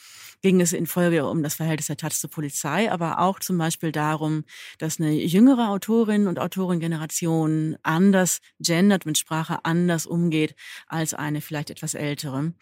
ging 0.45 0.61
es 0.61 0.75
in 0.75 0.87
Folge 0.87 1.25
um 1.25 1.43
das 1.43 1.55
Verhältnis 1.55 1.87
der 1.87 1.97
Taz 1.97 2.21
zur 2.21 2.29
Polizei, 2.29 2.93
aber 2.93 3.19
auch 3.21 3.41
zum 3.41 3.57
Beispiel 3.57 3.93
darum, 3.93 4.45
dass 4.77 5.01
eine 5.01 5.11
jüngere 5.11 5.71
Autorin 5.71 6.27
und 6.27 6.39
Autorengeneration 6.39 7.79
anders 7.83 8.43
gendert, 8.61 9.07
mit 9.07 9.17
Sprache 9.17 9.65
anders 9.65 10.05
umgeht 10.05 10.55
als 10.87 11.15
eine 11.15 11.41
vielleicht 11.41 11.71
etwas 11.71 11.95
ältere. 11.95 12.53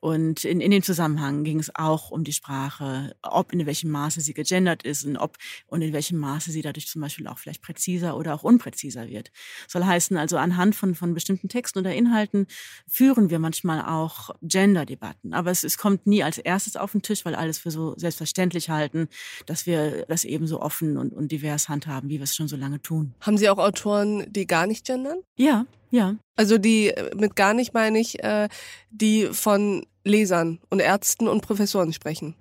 Und 0.00 0.44
in, 0.44 0.60
in 0.60 0.70
dem 0.70 0.82
Zusammenhang 0.82 1.42
ging 1.42 1.60
es 1.60 1.74
auch 1.74 2.10
um 2.10 2.24
die 2.24 2.34
Sprache, 2.34 3.16
ob 3.22 3.54
in 3.54 3.64
welchem 3.64 3.90
Maße 3.90 4.20
sie 4.20 4.34
gegendert 4.34 4.82
ist 4.82 5.06
und 5.06 5.16
ob 5.16 5.38
und 5.66 5.80
in 5.80 5.94
welchem 5.94 6.18
Maße 6.18 6.50
sie 6.50 6.60
dadurch 6.60 6.88
zum 6.88 7.00
Beispiel 7.00 7.26
auch 7.26 7.38
vielleicht 7.38 7.62
präziser 7.62 8.18
oder 8.18 8.34
auch 8.34 8.42
unpräziser 8.42 9.08
wird. 9.08 9.30
Soll 9.66 9.86
heißen 9.86 10.18
also 10.18 10.36
anhand 10.36 10.74
von, 10.74 10.94
von 10.94 11.14
bestimmten 11.14 11.48
Texten 11.48 11.78
oder 11.78 11.94
Inhalten 11.94 12.48
führen 12.86 13.30
wir 13.30 13.38
manchmal 13.38 13.86
auch 13.86 14.28
Gender-Debatten. 14.42 15.32
Aber 15.32 15.50
es, 15.50 15.64
es 15.64 15.78
kommt 15.78 16.06
nie 16.06 16.22
als 16.22 16.36
erstes 16.36 16.76
auf 16.76 16.92
den 16.92 17.00
Tisch, 17.00 17.24
weil 17.24 17.29
alles 17.34 17.58
für 17.58 17.70
so 17.70 17.94
selbstverständlich 17.96 18.70
halten, 18.70 19.08
dass 19.46 19.66
wir 19.66 20.04
das 20.06 20.24
eben 20.24 20.46
so 20.46 20.60
offen 20.60 20.96
und, 20.96 21.12
und 21.12 21.32
divers 21.32 21.68
handhaben, 21.68 22.08
wie 22.10 22.18
wir 22.18 22.24
es 22.24 22.34
schon 22.34 22.48
so 22.48 22.56
lange 22.56 22.80
tun. 22.82 23.14
Haben 23.20 23.38
Sie 23.38 23.48
auch 23.48 23.58
Autoren, 23.58 24.26
die 24.32 24.46
gar 24.46 24.66
nicht 24.66 24.86
gendern? 24.86 25.18
Ja, 25.36 25.66
ja. 25.90 26.16
Also 26.36 26.58
die 26.58 26.92
mit 27.16 27.36
gar 27.36 27.54
nicht 27.54 27.74
meine 27.74 27.98
ich, 27.98 28.22
äh, 28.22 28.48
die 28.90 29.28
von 29.32 29.86
Lesern 30.04 30.60
und 30.70 30.80
Ärzten 30.80 31.28
und 31.28 31.42
Professoren 31.42 31.92
sprechen. 31.92 32.34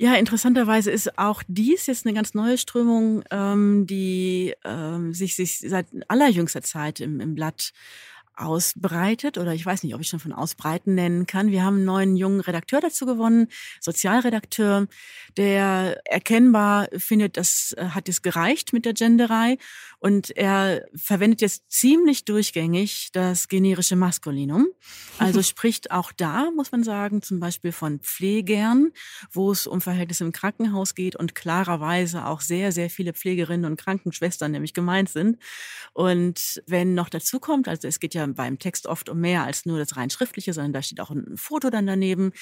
Ja, 0.00 0.14
interessanterweise 0.14 0.92
ist 0.92 1.18
auch 1.18 1.42
dies 1.48 1.86
jetzt 1.86 2.06
eine 2.06 2.14
ganz 2.14 2.32
neue 2.32 2.56
Strömung, 2.56 3.24
ähm, 3.32 3.84
die 3.84 4.54
ähm, 4.64 5.12
sich, 5.12 5.34
sich 5.34 5.58
seit 5.58 5.86
allerjüngster 6.06 6.62
Zeit 6.62 7.00
im, 7.00 7.18
im 7.18 7.34
Blatt 7.34 7.72
ausbreitet 8.38 9.36
oder 9.36 9.52
ich 9.52 9.66
weiß 9.66 9.82
nicht, 9.82 9.94
ob 9.94 10.00
ich 10.00 10.08
schon 10.08 10.20
von 10.20 10.32
ausbreiten 10.32 10.94
nennen 10.94 11.26
kann. 11.26 11.50
Wir 11.50 11.64
haben 11.64 11.76
einen 11.76 11.84
neuen 11.84 12.16
jungen 12.16 12.40
Redakteur 12.40 12.80
dazu 12.80 13.04
gewonnen, 13.04 13.48
Sozialredakteur, 13.80 14.86
der 15.36 16.00
erkennbar 16.04 16.88
findet, 16.96 17.36
das 17.36 17.74
äh, 17.76 17.86
hat 17.88 18.08
es 18.08 18.22
gereicht 18.22 18.72
mit 18.72 18.84
der 18.84 18.94
Genderei 18.94 19.58
und 19.98 20.36
er 20.36 20.86
verwendet 20.94 21.40
jetzt 21.40 21.70
ziemlich 21.70 22.24
durchgängig 22.24 23.10
das 23.12 23.48
generische 23.48 23.96
Maskulinum. 23.96 24.68
Also 25.18 25.42
spricht 25.42 25.90
auch 25.90 26.12
da, 26.12 26.50
muss 26.54 26.70
man 26.70 26.84
sagen, 26.84 27.22
zum 27.22 27.40
Beispiel 27.40 27.72
von 27.72 27.98
Pflegern, 28.00 28.92
wo 29.32 29.50
es 29.50 29.66
um 29.66 29.80
Verhältnisse 29.80 30.24
im 30.24 30.32
Krankenhaus 30.32 30.94
geht 30.94 31.16
und 31.16 31.34
klarerweise 31.34 32.26
auch 32.26 32.40
sehr, 32.40 32.70
sehr 32.70 32.90
viele 32.90 33.12
Pflegerinnen 33.12 33.68
und 33.68 33.80
Krankenschwestern 33.80 34.52
nämlich 34.52 34.74
gemeint 34.74 35.08
sind. 35.08 35.38
Und 35.92 36.62
wenn 36.66 36.94
noch 36.94 37.08
dazu 37.08 37.40
kommt, 37.40 37.66
also 37.66 37.88
es 37.88 37.98
geht 37.98 38.14
ja 38.14 38.27
beim 38.34 38.58
Text 38.58 38.86
oft 38.86 39.08
um 39.08 39.20
mehr 39.20 39.44
als 39.44 39.66
nur 39.66 39.78
das 39.78 39.96
rein 39.96 40.10
schriftliche, 40.10 40.52
sondern 40.52 40.72
da 40.72 40.82
steht 40.82 41.00
auch 41.00 41.10
ein 41.10 41.36
Foto 41.36 41.70
dann 41.70 41.86
daneben, 41.86 42.32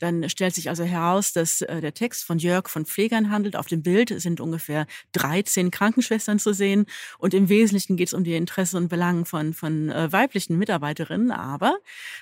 dann 0.00 0.28
stellt 0.28 0.54
sich 0.54 0.68
also 0.68 0.84
heraus, 0.84 1.32
dass 1.32 1.62
äh, 1.62 1.80
der 1.80 1.94
Text 1.94 2.24
von 2.24 2.38
Jörg 2.38 2.68
von 2.68 2.86
Pflegern 2.86 3.30
handelt. 3.30 3.56
Auf 3.56 3.66
dem 3.66 3.82
Bild 3.82 4.20
sind 4.20 4.40
ungefähr 4.40 4.86
13 5.12 5.70
Krankenschwestern 5.70 6.38
zu 6.38 6.52
sehen 6.52 6.86
und 7.18 7.34
im 7.34 7.48
Wesentlichen 7.48 7.96
geht 7.96 8.08
es 8.08 8.14
um 8.14 8.24
die 8.24 8.34
Interessen 8.34 8.76
und 8.76 8.88
Belangen 8.88 9.24
von, 9.24 9.54
von 9.54 9.90
äh, 9.90 10.12
weiblichen 10.12 10.58
Mitarbeiterinnen. 10.58 11.30
Aber 11.30 11.76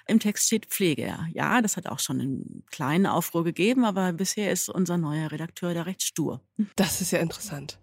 im 0.07 0.21
Text 0.21 0.47
steht 0.47 0.67
Pflege. 0.67 1.17
Ja, 1.33 1.63
das 1.63 1.77
hat 1.77 1.87
auch 1.87 1.99
schon 1.99 2.21
einen 2.21 2.65
kleinen 2.71 3.07
Aufruhr 3.07 3.45
gegeben, 3.45 3.85
aber 3.85 4.13
bisher 4.13 4.51
ist 4.51 4.69
unser 4.69 4.99
neuer 4.99 5.31
Redakteur 5.33 5.75
da 5.75 5.83
recht 5.83 6.03
stur. 6.03 6.41
Das 6.77 7.01
ist 7.01 7.11
ja 7.11 7.19
interessant. 7.19 7.79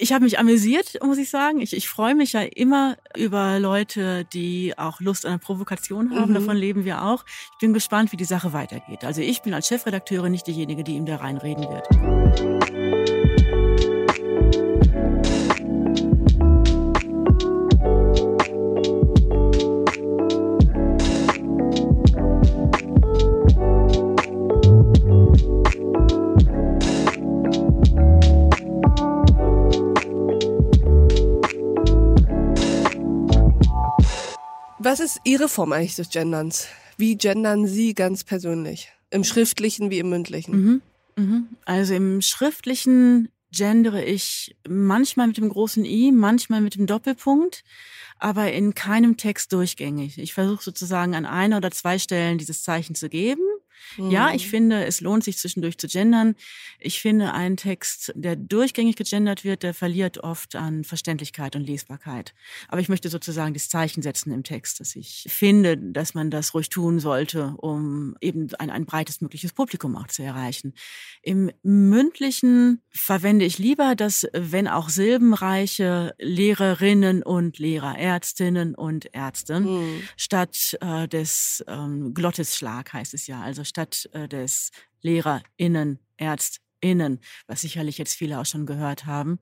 Ich 0.00 0.12
habe 0.12 0.24
mich 0.24 0.38
amüsiert, 0.38 0.98
muss 1.02 1.18
ich 1.18 1.28
sagen. 1.28 1.60
Ich, 1.60 1.74
ich 1.74 1.88
freue 1.88 2.14
mich 2.14 2.32
ja 2.32 2.42
immer 2.42 2.96
über 3.16 3.58
Leute, 3.58 4.24
die 4.32 4.74
auch 4.76 5.00
Lust 5.00 5.26
an 5.26 5.32
der 5.32 5.38
Provokation 5.38 6.14
haben. 6.14 6.30
Mhm. 6.30 6.34
Davon 6.34 6.56
leben 6.56 6.84
wir 6.84 7.02
auch. 7.02 7.24
Ich 7.54 7.58
bin 7.58 7.72
gespannt, 7.72 8.12
wie 8.12 8.16
die 8.16 8.24
Sache 8.24 8.52
weitergeht. 8.52 9.04
Also 9.04 9.22
ich 9.22 9.42
bin 9.42 9.54
als 9.54 9.66
Chefredakteurin 9.66 10.30
nicht 10.30 10.46
diejenige, 10.46 10.84
die 10.84 10.94
ihm 10.94 11.04
da 11.04 11.16
reinreden 11.16 11.64
wird. 11.64 12.57
Ihre 35.38 35.48
Form 35.48 35.70
eigentlich 35.70 35.94
des 35.94 36.10
Genderns? 36.10 36.66
Wie 36.96 37.16
gendern 37.16 37.68
Sie 37.68 37.94
ganz 37.94 38.24
persönlich? 38.24 38.90
Im 39.10 39.22
Schriftlichen 39.22 39.88
wie 39.88 40.00
im 40.00 40.08
Mündlichen? 40.08 40.56
Mhm. 40.56 40.82
Mhm. 41.16 41.48
Also 41.64 41.94
im 41.94 42.22
Schriftlichen 42.22 43.28
gendere 43.52 44.04
ich 44.04 44.56
manchmal 44.68 45.28
mit 45.28 45.36
dem 45.36 45.48
großen 45.48 45.84
I, 45.84 46.10
manchmal 46.10 46.60
mit 46.60 46.74
dem 46.74 46.88
Doppelpunkt, 46.88 47.62
aber 48.18 48.52
in 48.52 48.74
keinem 48.74 49.16
Text 49.16 49.52
durchgängig. 49.52 50.18
Ich 50.18 50.34
versuche 50.34 50.64
sozusagen 50.64 51.14
an 51.14 51.24
einer 51.24 51.58
oder 51.58 51.70
zwei 51.70 52.00
Stellen 52.00 52.38
dieses 52.38 52.64
Zeichen 52.64 52.96
zu 52.96 53.08
geben 53.08 53.47
Mhm. 53.96 54.10
Ja, 54.10 54.32
ich 54.32 54.46
mhm. 54.46 54.50
finde, 54.50 54.84
es 54.84 55.00
lohnt 55.00 55.24
sich 55.24 55.38
zwischendurch 55.38 55.78
zu 55.78 55.88
gendern. 55.88 56.34
Ich 56.78 57.00
finde, 57.00 57.32
ein 57.34 57.56
Text, 57.56 58.12
der 58.14 58.36
durchgängig 58.36 58.96
gegendert 58.96 59.44
wird, 59.44 59.62
der 59.62 59.74
verliert 59.74 60.18
oft 60.18 60.56
an 60.56 60.84
Verständlichkeit 60.84 61.56
und 61.56 61.64
Lesbarkeit. 61.66 62.34
Aber 62.68 62.80
ich 62.80 62.88
möchte 62.88 63.08
sozusagen 63.08 63.54
das 63.54 63.68
Zeichen 63.68 64.02
setzen 64.02 64.32
im 64.32 64.44
Text, 64.44 64.80
dass 64.80 64.96
ich 64.96 65.26
finde, 65.28 65.76
dass 65.76 66.14
man 66.14 66.30
das 66.30 66.54
ruhig 66.54 66.68
tun 66.68 67.00
sollte, 67.00 67.54
um 67.58 68.16
eben 68.20 68.48
ein, 68.58 68.70
ein 68.70 68.86
breites 68.86 69.20
mögliches 69.20 69.52
Publikum 69.52 69.96
auch 69.96 70.08
zu 70.08 70.22
erreichen. 70.22 70.74
Im 71.22 71.50
mündlichen 71.62 72.82
verwende 72.90 73.44
ich 73.44 73.58
lieber 73.58 73.94
das, 73.94 74.26
wenn 74.32 74.68
auch 74.68 74.88
silbenreiche 74.88 76.14
Lehrerinnen 76.18 77.22
und 77.22 77.58
Lehrer, 77.58 77.98
Ärztinnen 77.98 78.74
und 78.74 79.08
Ärzte, 79.12 79.60
mhm. 79.60 80.02
statt 80.16 80.76
äh, 80.80 81.08
des 81.08 81.64
ähm, 81.66 82.14
Glottisschlag 82.14 82.92
heißt 82.92 83.14
es 83.14 83.26
ja, 83.26 83.40
also 83.40 83.64
statt 83.68 84.08
äh, 84.12 84.28
des 84.28 84.70
LehrerInnen, 85.02 85.98
ÄrztInnen, 86.16 87.20
was 87.46 87.60
sicherlich 87.60 87.98
jetzt 87.98 88.14
viele 88.14 88.38
auch 88.38 88.46
schon 88.46 88.66
gehört 88.66 89.06
haben. 89.06 89.38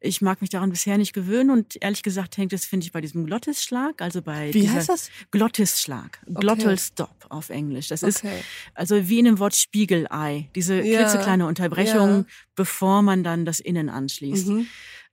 Ich 0.00 0.20
mag 0.20 0.40
mich 0.40 0.50
daran 0.50 0.70
bisher 0.70 0.98
nicht 0.98 1.12
gewöhnen 1.12 1.50
und 1.50 1.82
ehrlich 1.82 2.02
gesagt 2.02 2.36
hängt 2.36 2.52
es, 2.52 2.66
finde 2.66 2.84
ich, 2.84 2.92
bei 2.92 3.00
diesem 3.00 3.26
Glottisschlag, 3.26 4.00
also 4.02 4.22
bei 4.22 4.52
Wie 4.52 4.68
heißt 4.68 4.88
das? 4.88 5.10
Glottisschlag, 5.30 6.20
okay. 6.26 6.40
Glottal 6.40 6.78
Stop 6.78 7.26
auf 7.30 7.48
Englisch. 7.50 7.88
Das 7.88 8.04
okay. 8.04 8.10
ist 8.10 8.44
also 8.74 9.08
wie 9.08 9.18
in 9.18 9.24
dem 9.24 9.38
Wort 9.38 9.54
Spiegelei, 9.54 10.50
diese 10.54 10.82
ja. 10.82 11.00
klitzekleine 11.00 11.46
Unterbrechung, 11.46 12.10
ja. 12.10 12.24
bevor 12.54 13.02
man 13.02 13.24
dann 13.24 13.44
das 13.44 13.58
Innen 13.58 13.88
anschließt. 13.88 14.48
Mhm. 14.48 14.66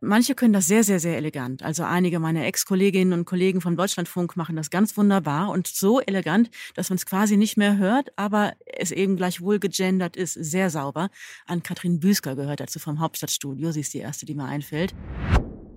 Manche 0.06 0.36
können 0.36 0.52
das 0.52 0.68
sehr, 0.68 0.84
sehr, 0.84 1.00
sehr 1.00 1.16
elegant. 1.16 1.64
Also 1.64 1.84
einige 1.84 2.20
meiner 2.20 2.46
Ex-Kolleginnen 2.46 3.18
und 3.18 3.24
Kollegen 3.24 3.62
vom 3.62 3.78
Deutschlandfunk 3.78 4.36
machen 4.36 4.58
das 4.58 4.70
ganz 4.70 4.98
wunderbar 4.98 5.50
und 5.50 5.66
so 5.66 6.02
elegant, 6.02 6.50
dass 6.76 6.90
man 6.90 6.98
es 6.98 7.06
quasi 7.06 7.38
nicht 7.38 7.56
mehr 7.56 7.78
hört, 7.78 8.12
aber 8.18 8.52
es 8.66 8.92
eben 8.92 9.16
gleichwohl 9.16 9.60
gegendert 9.60 10.18
ist. 10.18 10.34
Sehr 10.34 10.70
sauber. 10.70 11.10
An 11.46 11.64
Katrin 11.64 12.02
Büsker 12.02 12.36
gehört 12.36 12.60
dazu 12.60 12.80
vom 12.80 13.00
Hauptstadtstudio. 13.00 13.72
Sie 13.72 13.80
ist 13.80 13.94
die 13.94 14.00
erste, 14.00 14.26
die 14.26 14.36
mir 14.36 14.44
einfällt. 14.44 14.94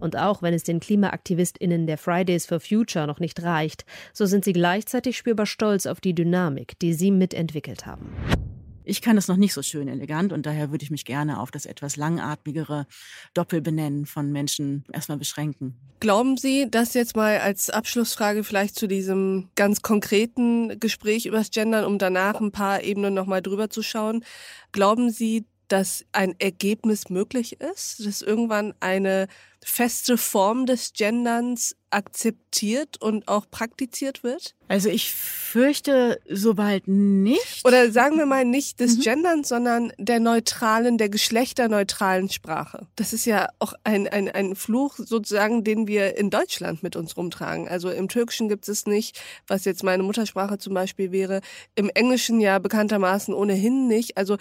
Und 0.01 0.17
auch 0.17 0.43
wenn 0.43 0.55
es 0.55 0.65
den 0.65 0.81
KlimaaktivistInnen 0.81 1.87
der 1.87 1.97
Fridays 1.97 2.47
for 2.47 2.59
Future 2.59 3.07
noch 3.07 3.21
nicht 3.21 3.41
reicht, 3.45 3.85
so 4.13 4.27
sind 4.27 4.45
sie 4.45 4.53
gleichzeitig 4.53 5.17
spürbar 5.17 5.47
stolz 5.47 5.87
auf 5.87 6.01
die 6.01 6.17
Dynamik, 6.17 6.77
die 6.81 6.95
sie 6.95 7.13
mitentwickelt 7.13 7.87
haben. 7.87 8.09
Ich 8.89 9.03
kann 9.03 9.17
das 9.17 9.27
noch 9.27 9.37
nicht 9.37 9.53
so 9.53 9.63
schön 9.63 9.89
elegant 9.89 10.33
und 10.33 10.47
daher 10.47 10.71
würde 10.71 10.85
ich 10.85 10.93
mich 10.93 11.05
gerne 11.05 11.41
auf 11.41 11.51
das 11.51 11.67
etwas 11.67 11.97
langatmigere 11.97 12.87
Doppelbenennen 13.35 14.07
von 14.07 14.31
Menschen 14.31 14.85
erstmal 14.93 15.19
beschränken. 15.19 15.75
Glauben 15.99 16.37
Sie, 16.37 16.71
dass 16.71 16.95
jetzt 16.95 17.17
mal 17.17 17.39
als 17.39 17.69
Abschlussfrage 17.69 18.45
vielleicht 18.45 18.77
zu 18.77 18.87
diesem 18.87 19.49
ganz 19.57 19.83
konkreten 19.83 20.79
Gespräch 20.79 21.27
über 21.27 21.39
das 21.39 21.51
Gendern, 21.51 21.85
um 21.85 21.99
danach 21.99 22.41
ein 22.41 22.53
paar 22.53 22.85
Ebenen 22.85 23.13
nochmal 23.13 23.43
drüber 23.43 23.71
zu 23.71 23.83
schauen, 23.83 24.25
glauben 24.71 25.11
Sie, 25.11 25.47
dass 25.69 26.05
ein 26.13 26.35
Ergebnis 26.39 27.09
möglich 27.09 27.61
ist, 27.61 28.05
dass 28.07 28.23
irgendwann 28.23 28.75
eine 28.81 29.29
feste 29.69 30.17
Form 30.17 30.65
des 30.65 30.93
Genderns 30.93 31.75
akzeptiert 31.91 33.03
und 33.03 33.27
auch 33.27 33.51
praktiziert 33.51 34.23
wird? 34.23 34.55
Also 34.69 34.89
ich 34.89 35.13
fürchte 35.13 36.21
sobald 36.31 36.87
nicht. 36.87 37.65
Oder 37.65 37.91
sagen 37.91 38.17
wir 38.17 38.27
mal 38.27 38.45
nicht 38.45 38.79
des 38.79 38.99
mhm. 38.99 39.01
Genderns, 39.01 39.49
sondern 39.49 39.93
der 39.99 40.21
neutralen, 40.21 40.99
der 40.99 41.09
geschlechterneutralen 41.09 42.29
Sprache. 42.31 42.87
Das 42.95 43.13
ist 43.13 43.25
ja 43.25 43.49
auch 43.59 43.73
ein, 43.83 44.07
ein, 44.07 44.29
ein 44.29 44.55
Fluch 44.55 44.99
sozusagen, 44.99 45.65
den 45.65 45.89
wir 45.89 46.17
in 46.17 46.31
Deutschland 46.31 46.85
mit 46.85 46.95
uns 46.95 47.17
rumtragen. 47.17 47.69
Also 47.69 47.91
im 47.91 48.09
Türkischen 48.09 48.49
gibt 48.49 48.69
es 48.69 48.87
nicht, 48.87 49.21
was 49.49 49.65
jetzt 49.65 49.83
meine 49.83 50.05
Muttersprache 50.05 50.59
zum 50.59 50.75
Beispiel 50.75 51.11
wäre, 51.11 51.41
im 51.75 51.91
Englischen 51.93 52.41
ja 52.41 52.61
bekanntermaßen 52.61 53.35
ohnehin 53.35 53.89
nicht. 53.89 54.17
Also 54.17 54.37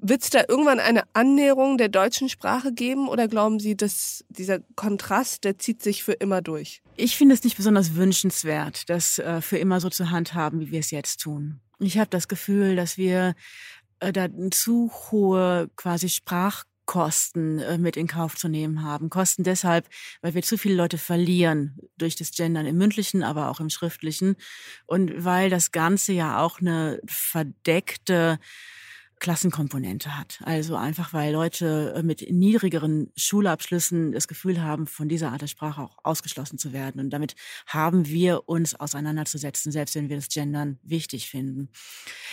wird 0.00 0.22
es 0.22 0.30
da 0.30 0.44
irgendwann 0.48 0.80
eine 0.80 1.02
Annäherung 1.12 1.76
der 1.76 1.88
deutschen 1.88 2.28
Sprache 2.28 2.72
geben 2.72 3.08
oder 3.08 3.28
glauben 3.28 3.58
Sie, 3.58 3.76
dass 3.76 4.24
dieser 4.28 4.60
Kontrast, 4.76 5.44
der 5.44 5.58
zieht 5.58 5.82
sich 5.82 6.04
für 6.04 6.12
immer 6.12 6.40
durch? 6.40 6.82
Ich 6.96 7.16
finde 7.16 7.34
es 7.34 7.44
nicht 7.44 7.56
besonders 7.56 7.94
wünschenswert, 7.94 8.88
das 8.88 9.18
äh, 9.18 9.40
für 9.40 9.58
immer 9.58 9.80
so 9.80 9.90
zu 9.90 10.10
handhaben, 10.10 10.60
wie 10.60 10.70
wir 10.70 10.80
es 10.80 10.90
jetzt 10.90 11.20
tun. 11.20 11.60
Ich 11.80 11.98
habe 11.98 12.10
das 12.10 12.28
Gefühl, 12.28 12.76
dass 12.76 12.96
wir 12.96 13.34
äh, 14.00 14.12
da 14.12 14.28
zu 14.50 14.90
hohe 15.10 15.70
quasi 15.76 16.08
Sprachkosten 16.08 17.58
äh, 17.58 17.78
mit 17.78 17.96
in 17.96 18.06
Kauf 18.06 18.36
zu 18.36 18.48
nehmen 18.48 18.82
haben. 18.82 19.10
Kosten 19.10 19.42
deshalb, 19.42 19.88
weil 20.22 20.34
wir 20.34 20.42
zu 20.42 20.56
viele 20.56 20.74
Leute 20.74 20.98
verlieren 20.98 21.78
durch 21.96 22.16
das 22.16 22.32
Gendern 22.32 22.66
im 22.66 22.76
mündlichen, 22.76 23.22
aber 23.22 23.50
auch 23.50 23.60
im 23.60 23.70
schriftlichen. 23.70 24.36
Und 24.86 25.24
weil 25.24 25.50
das 25.50 25.72
Ganze 25.72 26.12
ja 26.12 26.40
auch 26.40 26.60
eine 26.60 27.00
verdeckte 27.06 28.38
Klassenkomponente 29.20 30.16
hat. 30.16 30.40
Also 30.44 30.76
einfach, 30.76 31.12
weil 31.12 31.32
Leute 31.32 31.94
äh, 31.96 32.02
mit 32.02 32.30
niedrigeren 32.30 33.10
Schulabschlüssen 33.16 34.12
das 34.12 34.28
Gefühl 34.28 34.62
haben, 34.62 34.86
von 34.86 35.08
dieser 35.08 35.32
Art 35.32 35.42
der 35.42 35.46
Sprache 35.46 35.82
auch 35.82 35.96
ausgeschlossen 36.02 36.58
zu 36.58 36.72
werden. 36.72 37.00
Und 37.00 37.10
damit 37.10 37.34
haben 37.66 38.06
wir 38.06 38.48
uns 38.48 38.74
auseinanderzusetzen, 38.74 39.72
selbst 39.72 39.94
wenn 39.94 40.08
wir 40.08 40.16
das 40.16 40.28
Gendern 40.28 40.78
wichtig 40.82 41.28
finden. 41.28 41.68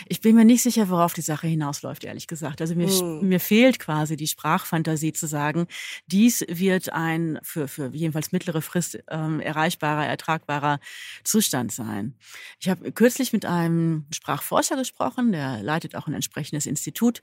Ich 0.07 0.21
bin 0.21 0.35
mir 0.35 0.45
nicht 0.45 0.61
sicher, 0.61 0.89
worauf 0.89 1.13
die 1.13 1.21
Sache 1.21 1.47
hinausläuft, 1.47 2.03
ehrlich 2.03 2.27
gesagt. 2.27 2.61
Also 2.61 2.75
mir, 2.75 2.87
mhm. 2.87 3.27
mir 3.27 3.39
fehlt 3.39 3.79
quasi 3.79 4.15
die 4.15 4.27
Sprachfantasie 4.27 5.13
zu 5.13 5.27
sagen, 5.27 5.67
dies 6.07 6.45
wird 6.47 6.91
ein 6.93 7.39
für, 7.43 7.67
für 7.67 7.89
jedenfalls 7.93 8.31
mittlere 8.31 8.61
Frist 8.61 8.99
ähm, 9.09 9.39
erreichbarer, 9.39 10.05
ertragbarer 10.05 10.79
Zustand 11.23 11.71
sein. 11.71 12.15
Ich 12.59 12.69
habe 12.69 12.91
kürzlich 12.91 13.33
mit 13.33 13.45
einem 13.45 14.05
Sprachforscher 14.11 14.75
gesprochen, 14.75 15.31
der 15.31 15.63
leitet 15.63 15.95
auch 15.95 16.07
ein 16.07 16.13
entsprechendes 16.13 16.65
Institut, 16.75 17.21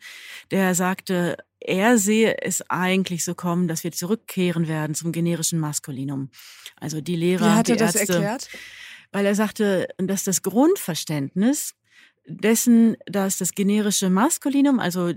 der 0.51 0.75
sagte, 0.75 1.37
er 1.61 1.99
sehe 1.99 2.37
es 2.43 2.63
eigentlich 2.71 3.25
so 3.25 3.35
kommen, 3.35 3.69
dass 3.69 3.85
wir 3.85 3.93
zurückkehren 3.93 4.67
werden 4.69 4.95
zum 4.95 5.13
generischen 5.13 5.61
Maskulinum. 5.61 6.31
Also 6.77 7.01
die 7.01 7.17
Lehrer, 7.17 7.47
Wie 7.47 7.59
hat 7.59 7.69
er 7.69 7.77
die 7.77 7.81
das 7.81 7.95
erklärt? 7.95 8.49
Weil 9.13 9.27
er 9.27 9.35
sagte, 9.35 9.89
dass 9.99 10.25
das 10.25 10.43
Grundverständnis 10.43 11.75
dessen, 12.27 12.97
dass 13.07 13.39
das 13.39 13.53
generische 13.53 14.09
Maskulinum, 14.09 14.79
also 14.79 15.13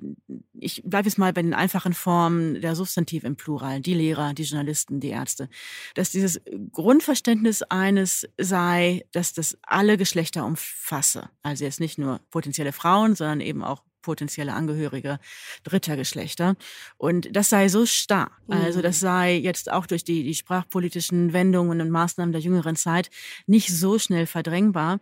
ich 0.54 0.82
bleibe 0.84 1.08
jetzt 1.08 1.18
mal 1.18 1.34
bei 1.34 1.42
den 1.42 1.54
einfachen 1.54 1.94
Formen 1.94 2.62
der 2.62 2.76
Substantiv 2.76 3.24
im 3.24 3.36
Plural, 3.36 3.80
die 3.80 3.94
Lehrer, 3.94 4.34
die 4.34 4.44
Journalisten, 4.44 5.00
die 5.00 5.10
Ärzte, 5.10 5.50
dass 5.94 6.12
dieses 6.12 6.42
Grundverständnis 6.72 7.62
eines 7.64 8.28
sei, 8.40 9.06
dass 9.12 9.34
das 9.34 9.58
alle 9.62 9.98
Geschlechter 9.98 10.46
umfasse. 10.46 11.30
Also 11.44 11.64
jetzt 11.64 11.80
nicht 11.80 11.98
nur 11.98 12.22
potenzielle 12.32 12.74
Frauen, 12.74 13.16
sondern 13.16 13.42
eben 13.42 13.64
auch 13.64 13.84
potenzielle 14.06 14.54
Angehörige 14.54 15.20
dritter 15.64 15.98
Geschlechter. 15.98 16.56
Und 16.98 17.36
das 17.36 17.50
sei 17.50 17.68
so 17.68 17.86
stark. 17.86 18.32
Also 18.48 18.82
das 18.82 19.00
sei 19.00 19.36
jetzt 19.36 19.72
auch 19.72 19.88
durch 19.88 20.04
die, 20.04 20.24
die 20.24 20.36
sprachpolitischen 20.36 21.34
Wendungen 21.34 21.82
und 21.82 21.90
Maßnahmen 21.90 22.32
der 22.32 22.42
jüngeren 22.42 22.76
Zeit 22.76 23.10
nicht 23.48 23.70
so 23.76 24.00
schnell 24.00 24.28
verdrängbar. 24.28 25.00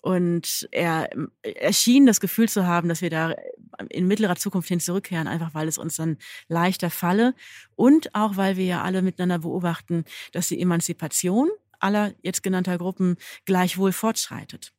Und 0.00 0.68
er, 0.70 1.08
er 1.42 1.72
schien 1.72 2.06
das 2.06 2.20
Gefühl 2.20 2.48
zu 2.48 2.66
haben, 2.66 2.88
dass 2.88 3.00
wir 3.00 3.10
da 3.10 3.34
in 3.88 4.06
mittlerer 4.06 4.36
Zukunft 4.36 4.68
hin 4.68 4.78
zurückkehren, 4.78 5.26
einfach 5.26 5.54
weil 5.54 5.66
es 5.66 5.78
uns 5.78 5.96
dann 5.96 6.18
leichter 6.46 6.90
falle. 6.90 7.34
Und 7.74 8.14
auch 8.14 8.36
weil 8.36 8.56
wir 8.56 8.66
ja 8.66 8.82
alle 8.82 9.02
miteinander 9.02 9.38
beobachten, 9.40 10.04
dass 10.32 10.48
die 10.48 10.60
Emanzipation 10.60 11.48
aller 11.80 12.12
jetzt 12.22 12.42
genannter 12.42 12.78
Gruppen 12.78 13.16
gleichwohl 13.46 13.92
fortschreitet. 13.92 14.72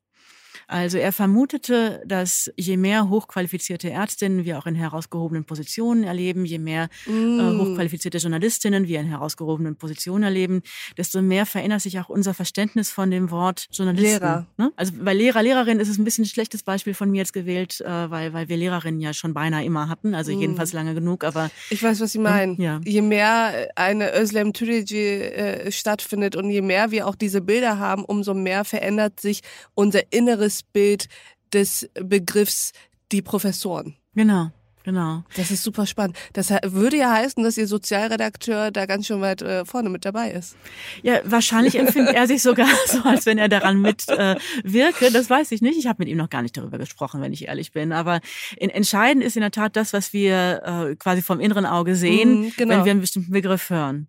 Also 0.67 0.97
er 0.97 1.12
vermutete, 1.12 2.01
dass 2.06 2.51
je 2.58 2.78
mehr 2.78 3.10
hochqualifizierte 3.10 3.89
Ärztinnen 3.89 4.45
wir 4.45 4.58
auch 4.58 4.65
in 4.65 4.75
herausgehobenen 4.75 5.45
Positionen 5.45 6.04
erleben, 6.04 6.45
je 6.45 6.60
mehr 6.60 6.89
äh, 7.08 7.12
mm. 7.12 7.39
äh, 7.39 7.60
hochqualifizierte 7.60 8.17
Journalistinnen 8.17 8.88
wir 8.88 8.99
in 8.99 9.08
herausgehobenen 9.08 9.75
Positionen 9.75 10.23
erleben, 10.23 10.62
desto 10.97 11.21
mehr 11.21 11.45
verändert 11.45 11.82
sich 11.82 11.99
auch 11.99 12.10
unser 12.10 12.34
Verständnis 12.34 12.89
von 12.89 13.12
dem 13.12 13.32
Wort 13.32 13.67
Journalisten. 13.71 14.06
Lehrer. 14.06 14.45
Ne? 14.58 14.71
Also 14.75 14.93
bei 14.99 15.13
Lehrer, 15.13 15.43
Lehrerin 15.43 15.80
ist 15.80 15.89
es 15.89 15.97
ein 15.97 16.04
bisschen 16.04 16.25
ein 16.25 16.30
schlechtes 16.30 16.63
Beispiel 16.63 16.93
von 16.93 17.12
mir 17.12 17.19
jetzt 17.19 17.34
gewählt, 17.34 17.82
äh, 17.82 18.10
weil, 18.10 18.34
weil 18.34 18.49
wir 18.49 18.58
Lehrerinnen 18.58 19.01
ja 19.01 19.13
schon 19.13 19.34
beinahe 19.34 19.63
immer 19.63 19.89
hatten, 19.89 20.15
also 20.15 20.36
mm. 20.36 20.41
jedenfalls 20.41 20.73
lange 20.73 20.93
genug, 20.93 21.23
aber... 21.23 21.49
Ich 21.69 21.84
weiß, 21.84 22.01
was 22.01 22.12
Sie 22.12 22.19
meinen. 22.19 22.60
Ja. 22.60 22.82
Je 22.84 23.01
mehr 23.01 23.69
eine 23.75 24.15
Özlem 24.19 24.54
Türeci 24.54 24.97
äh, 24.97 25.71
stattfindet 25.71 26.36
und 26.36 26.49
je 26.49 26.62
mehr 26.62 26.91
wir 26.91 27.08
auch 27.08 27.15
diese 27.15 27.41
Bilder 27.41 27.80
haben, 27.80 28.06
umso 28.06 28.34
mehr 28.34 28.65
verändert 28.65 29.19
sich 29.19 29.41
unser 29.73 30.12
inneres 30.12 30.55
das 30.56 30.63
Bild 30.63 31.08
des 31.54 31.89
Begriffs 31.94 32.72
die 33.12 33.22
Professoren. 33.22 33.96
Genau. 34.13 34.52
Genau. 34.84 35.24
Das 35.36 35.50
ist 35.50 35.63
super 35.63 35.88
spannend. 35.88 36.15
Das 36.34 36.52
würde 36.52 36.98
ja 36.98 37.12
heißen, 37.12 37.44
dass 37.44 37.58
Ihr 37.58 37.65
Sozialredakteur 37.65 38.70
da 38.70 38.86
ganz 38.86 39.08
schön 39.08 39.20
weit 39.20 39.41
äh, 39.41 39.65
vorne 39.65 39.89
mit 39.89 40.06
dabei 40.06 40.30
ist. 40.30 40.56
Ja, 41.02 41.22
wahrscheinlich 41.24 41.76
empfindet 41.80 42.13
er 42.13 42.28
sich 42.28 42.44
sogar 42.44 42.68
so, 42.86 43.02
als 43.02 43.26
wenn 43.26 43.39
er 43.39 43.50
daran 43.50 43.82
mitwirke. 43.82 45.08
Äh, 45.08 45.12
das 45.12 45.28
weiß 45.28 45.52
ich 45.54 45.63
nicht. 45.63 45.80
Ich 45.80 45.88
habe 45.88 46.04
mit 46.04 46.08
ihm 46.08 46.18
noch 46.18 46.30
gar 46.30 46.44
nicht 46.44 46.56
darüber 46.56 46.78
gesprochen, 46.78 47.20
wenn 47.20 47.34
ich 47.34 47.48
ehrlich 47.48 47.72
bin. 47.72 47.94
Aber 47.94 48.22
in, 48.58 48.70
entscheidend 48.70 49.24
ist 49.24 49.36
in 49.36 49.41
der 49.41 49.50
Tat 49.50 49.76
das, 49.76 49.91
was 49.91 50.13
wir 50.13 50.62
äh, 50.63 50.96
quasi 50.98 51.24
vom 51.24 51.39
inneren 51.39 51.65
Auge 51.65 51.96
sehen, 51.96 52.41
mm, 52.41 52.54
genau. 52.56 52.76
wenn 52.76 52.86
wir 52.86 52.91
einen 52.91 53.02
bestimmten 53.02 53.32
Begriff 53.32 53.72
hören 53.72 54.08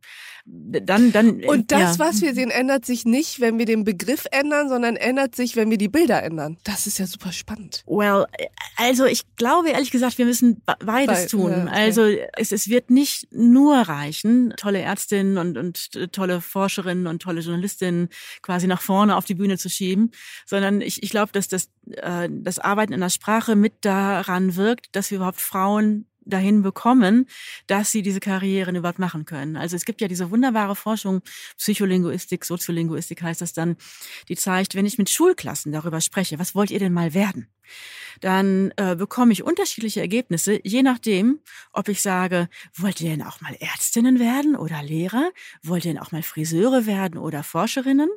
dann, 0.49 1.11
dann. 1.11 1.43
Und 1.45 1.73
das, 1.73 1.99
ja. 1.99 1.99
was 1.99 2.23
wir 2.23 2.33
sehen, 2.33 2.51
ändert 2.51 2.87
sich 2.87 3.05
nicht, 3.05 3.41
wenn 3.41 3.59
wir 3.59 3.67
den 3.67 3.83
Begriff 3.83 4.27
ändern, 4.31 4.69
sondern 4.69 4.95
ändert 4.95 5.35
sich, 5.35 5.57
wenn 5.57 5.71
wir 5.71 5.79
die 5.79 5.89
Bilder 5.89 6.23
ändern. 6.23 6.57
Das 6.63 6.87
ist 6.87 6.99
ja 6.99 7.07
super 7.07 7.33
spannend. 7.33 7.83
Well, 7.87 8.27
also 8.77 9.07
ich 9.07 9.23
glaube 9.37 9.71
ehrlich 9.71 9.91
gesagt, 9.91 10.19
wir 10.19 10.25
müssen 10.25 10.63
beides 10.85 11.25
Be 11.25 11.29
tun. 11.31 11.51
Ja, 11.51 11.63
okay. 11.65 11.71
Also 11.73 12.03
es, 12.37 12.53
es 12.53 12.69
wird 12.69 12.91
nicht 12.91 13.27
nur 13.33 13.77
reichen, 13.77 14.55
tolle 14.57 14.79
Ärztinnen 14.79 15.39
und, 15.39 15.59
und 15.59 16.13
tolle 16.13 16.41
Forscherinnen 16.41 17.09
und 17.09 17.23
tolle 17.23 17.41
Journalistinnen 17.41 18.09
quasi 18.41 18.69
nach 18.69 18.83
vorne 18.83 19.17
auf 19.17 19.25
die 19.25 19.35
Bühne 19.35 19.59
zu 19.59 19.69
schieben, 19.69 20.13
sondern 20.45 20.81
ich, 20.81 21.03
ich 21.03 21.11
glaube, 21.11 21.33
dass 21.33 21.49
das, 21.49 21.71
äh, 21.91 22.29
das 22.31 22.61
Arbeiten 22.61 22.93
in 22.93 23.01
der 23.01 23.11
Sprache 23.11 23.57
mit 23.57 23.85
daran 23.85 24.55
wirkt, 24.55 24.95
dass 24.95 25.11
wir 25.11 25.17
überhaupt 25.17 25.41
Frauen 25.41 26.07
dahin 26.27 26.63
bekommen, 26.63 27.27
dass 27.67 27.93
sie 27.93 28.03
diese 28.03 28.21
Karrieren 28.21 28.77
überhaupt 28.77 28.99
machen 28.99 29.25
können. 29.25 29.57
Also 29.57 29.77
es 29.77 29.85
gibt 29.85 30.01
ja 30.01 30.09
diese 30.09 30.31
wunderbare 30.31 30.77
Forschung, 30.77 31.23
Psycholinguistik, 31.57 32.45
Soziolinguistik 32.45 33.23
heißt 33.23 33.41
das 33.41 33.53
dann, 33.53 33.77
die 34.29 34.37
zeigt, 34.37 34.75
wenn 34.75 34.87
ich 34.87 34.99
mit 34.99 35.11
Schulklassen 35.11 35.73
darüber 35.73 36.01
spreche, 36.01 36.39
was 36.39 36.55
wollt 36.55 36.71
ihr 36.71 36.79
denn 36.79 36.93
mal 36.93 37.15
werden? 37.15 37.49
Dann 38.21 38.73
äh, 38.77 38.97
bekomme 38.97 39.33
ich 39.33 39.43
unterschiedliche 39.43 40.01
Ergebnisse, 40.01 40.61
je 40.65 40.83
nachdem, 40.83 41.41
ob 41.73 41.89
ich 41.89 42.03
sage, 42.03 42.49
wollt 42.75 43.01
ihr 43.01 43.11
denn 43.11 43.23
auch 43.23 43.41
mal 43.41 43.55
Ärztinnen 43.59 44.19
werden 44.19 44.57
oder 44.57 44.83
Lehrer? 44.83 45.31
Wollt 45.63 45.85
ihr 45.85 45.93
denn 45.93 46.03
auch 46.03 46.13
mal 46.13 46.23
Friseure 46.23 46.87
werden 46.87 47.19
oder 47.19 47.43
Forscherinnen? 47.43 48.09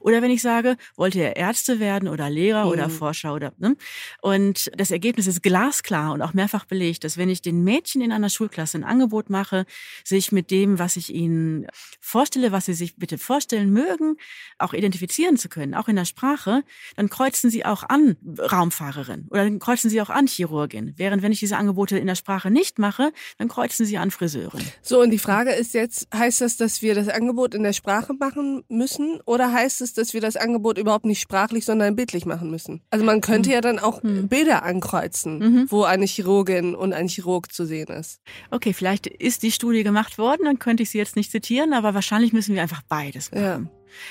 Oder 0.00 0.22
wenn 0.22 0.30
ich 0.30 0.42
sage, 0.42 0.76
wollt 0.96 1.14
ihr 1.14 1.36
Ärzte 1.36 1.80
werden 1.80 2.08
oder 2.08 2.30
Lehrer 2.30 2.64
mhm. 2.64 2.70
oder 2.70 2.90
Forscher 2.90 3.34
oder 3.34 3.52
ne? 3.58 3.76
Und 4.20 4.70
das 4.76 4.90
Ergebnis 4.90 5.26
ist 5.26 5.42
glasklar 5.42 6.12
und 6.12 6.22
auch 6.22 6.34
mehrfach 6.34 6.64
belegt, 6.64 7.04
dass 7.04 7.16
wenn 7.16 7.28
ich 7.28 7.42
den 7.42 7.64
Mädchen 7.64 8.00
in 8.00 8.12
einer 8.12 8.30
Schulklasse 8.30 8.78
ein 8.78 8.84
Angebot 8.84 9.30
mache, 9.30 9.66
sich 10.04 10.32
mit 10.32 10.50
dem, 10.50 10.78
was 10.78 10.96
ich 10.96 11.14
ihnen 11.14 11.66
vorstelle, 12.00 12.52
was 12.52 12.66
sie 12.66 12.74
sich 12.74 12.96
bitte 12.96 13.18
vorstellen 13.18 13.70
mögen, 13.70 14.16
auch 14.58 14.72
identifizieren 14.72 15.36
zu 15.36 15.48
können, 15.48 15.74
auch 15.74 15.88
in 15.88 15.96
der 15.96 16.04
Sprache, 16.04 16.62
dann 16.96 17.08
kreuzen 17.08 17.50
sie 17.50 17.64
auch 17.64 17.82
an 17.84 18.16
Raumfahrer 18.38 18.93
Lehrerin 18.94 19.26
oder 19.30 19.44
dann 19.44 19.58
kreuzen 19.58 19.90
sie 19.90 20.00
auch 20.00 20.10
an 20.10 20.26
Chirurgin. 20.26 20.94
Während 20.96 21.22
wenn 21.22 21.32
ich 21.32 21.40
diese 21.40 21.56
Angebote 21.56 21.98
in 21.98 22.06
der 22.06 22.14
Sprache 22.14 22.50
nicht 22.50 22.78
mache, 22.78 23.12
dann 23.38 23.48
kreuzen 23.48 23.86
sie 23.86 23.98
an 23.98 24.10
Friseurin. 24.10 24.62
So, 24.82 25.00
und 25.00 25.10
die 25.10 25.18
Frage 25.18 25.52
ist 25.52 25.74
jetzt, 25.74 26.08
heißt 26.14 26.40
das, 26.40 26.56
dass 26.56 26.82
wir 26.82 26.94
das 26.94 27.08
Angebot 27.08 27.54
in 27.54 27.62
der 27.62 27.72
Sprache 27.72 28.14
machen 28.14 28.64
müssen 28.68 29.20
oder 29.26 29.52
heißt 29.52 29.80
es, 29.80 29.92
dass 29.94 30.14
wir 30.14 30.20
das 30.20 30.36
Angebot 30.36 30.78
überhaupt 30.78 31.04
nicht 31.04 31.20
sprachlich, 31.20 31.64
sondern 31.64 31.96
bildlich 31.96 32.26
machen 32.26 32.50
müssen? 32.50 32.82
Also 32.90 33.04
man 33.04 33.20
könnte 33.20 33.50
mhm. 33.50 33.54
ja 33.54 33.60
dann 33.60 33.78
auch 33.78 34.02
mhm. 34.02 34.28
Bilder 34.28 34.62
ankreuzen, 34.62 35.38
mhm. 35.38 35.66
wo 35.68 35.84
eine 35.84 36.06
Chirurgin 36.06 36.74
und 36.74 36.92
ein 36.92 37.08
Chirurg 37.08 37.52
zu 37.52 37.66
sehen 37.66 37.88
ist. 37.88 38.20
Okay, 38.50 38.72
vielleicht 38.72 39.06
ist 39.06 39.42
die 39.42 39.52
Studie 39.52 39.82
gemacht 39.82 40.18
worden, 40.18 40.44
dann 40.44 40.58
könnte 40.58 40.82
ich 40.82 40.90
sie 40.90 40.98
jetzt 40.98 41.16
nicht 41.16 41.30
zitieren, 41.30 41.72
aber 41.72 41.94
wahrscheinlich 41.94 42.32
müssen 42.32 42.54
wir 42.54 42.62
einfach 42.62 42.82
beides 42.82 43.30
machen. 43.30 43.44
Ja. 43.44 43.60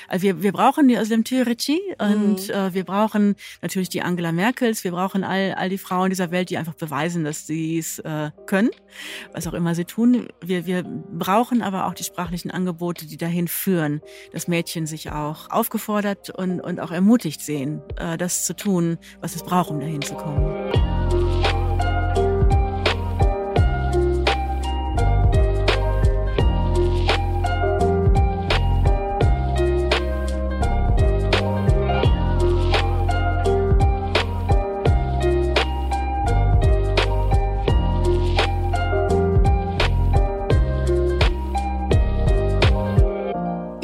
Also 0.08 0.22
wir, 0.22 0.42
wir 0.42 0.52
brauchen 0.52 0.88
die 0.88 0.96
Özlem 0.96 1.24
Türeci 1.24 1.80
und 1.98 2.48
mhm. 2.48 2.54
äh, 2.54 2.74
wir 2.74 2.84
brauchen 2.84 3.36
natürlich 3.62 3.88
die 3.88 4.02
Angela 4.02 4.32
Merkels, 4.32 4.84
wir 4.84 4.92
brauchen 4.92 5.24
all, 5.24 5.54
all 5.54 5.68
die 5.68 5.78
Frauen 5.78 6.10
dieser 6.10 6.30
Welt, 6.30 6.50
die 6.50 6.58
einfach 6.58 6.74
beweisen, 6.74 7.24
dass 7.24 7.46
sie 7.46 7.78
es 7.78 7.98
äh, 8.00 8.30
können, 8.46 8.70
was 9.32 9.46
auch 9.46 9.54
immer 9.54 9.74
sie 9.74 9.84
tun. 9.84 10.28
Wir, 10.40 10.66
wir 10.66 10.82
brauchen 10.82 11.62
aber 11.62 11.86
auch 11.86 11.94
die 11.94 12.04
sprachlichen 12.04 12.50
Angebote, 12.50 13.06
die 13.06 13.16
dahin 13.16 13.48
führen, 13.48 14.00
dass 14.32 14.48
Mädchen 14.48 14.86
sich 14.86 15.10
auch 15.10 15.50
aufgefordert 15.50 16.30
und, 16.30 16.60
und 16.60 16.80
auch 16.80 16.90
ermutigt 16.90 17.40
sehen, 17.40 17.82
äh, 17.96 18.16
das 18.16 18.44
zu 18.44 18.54
tun, 18.54 18.98
was 19.20 19.34
es 19.34 19.42
braucht, 19.42 19.70
um 19.70 19.80
dahin 19.80 20.02
zu 20.02 20.14
kommen. 20.14 20.93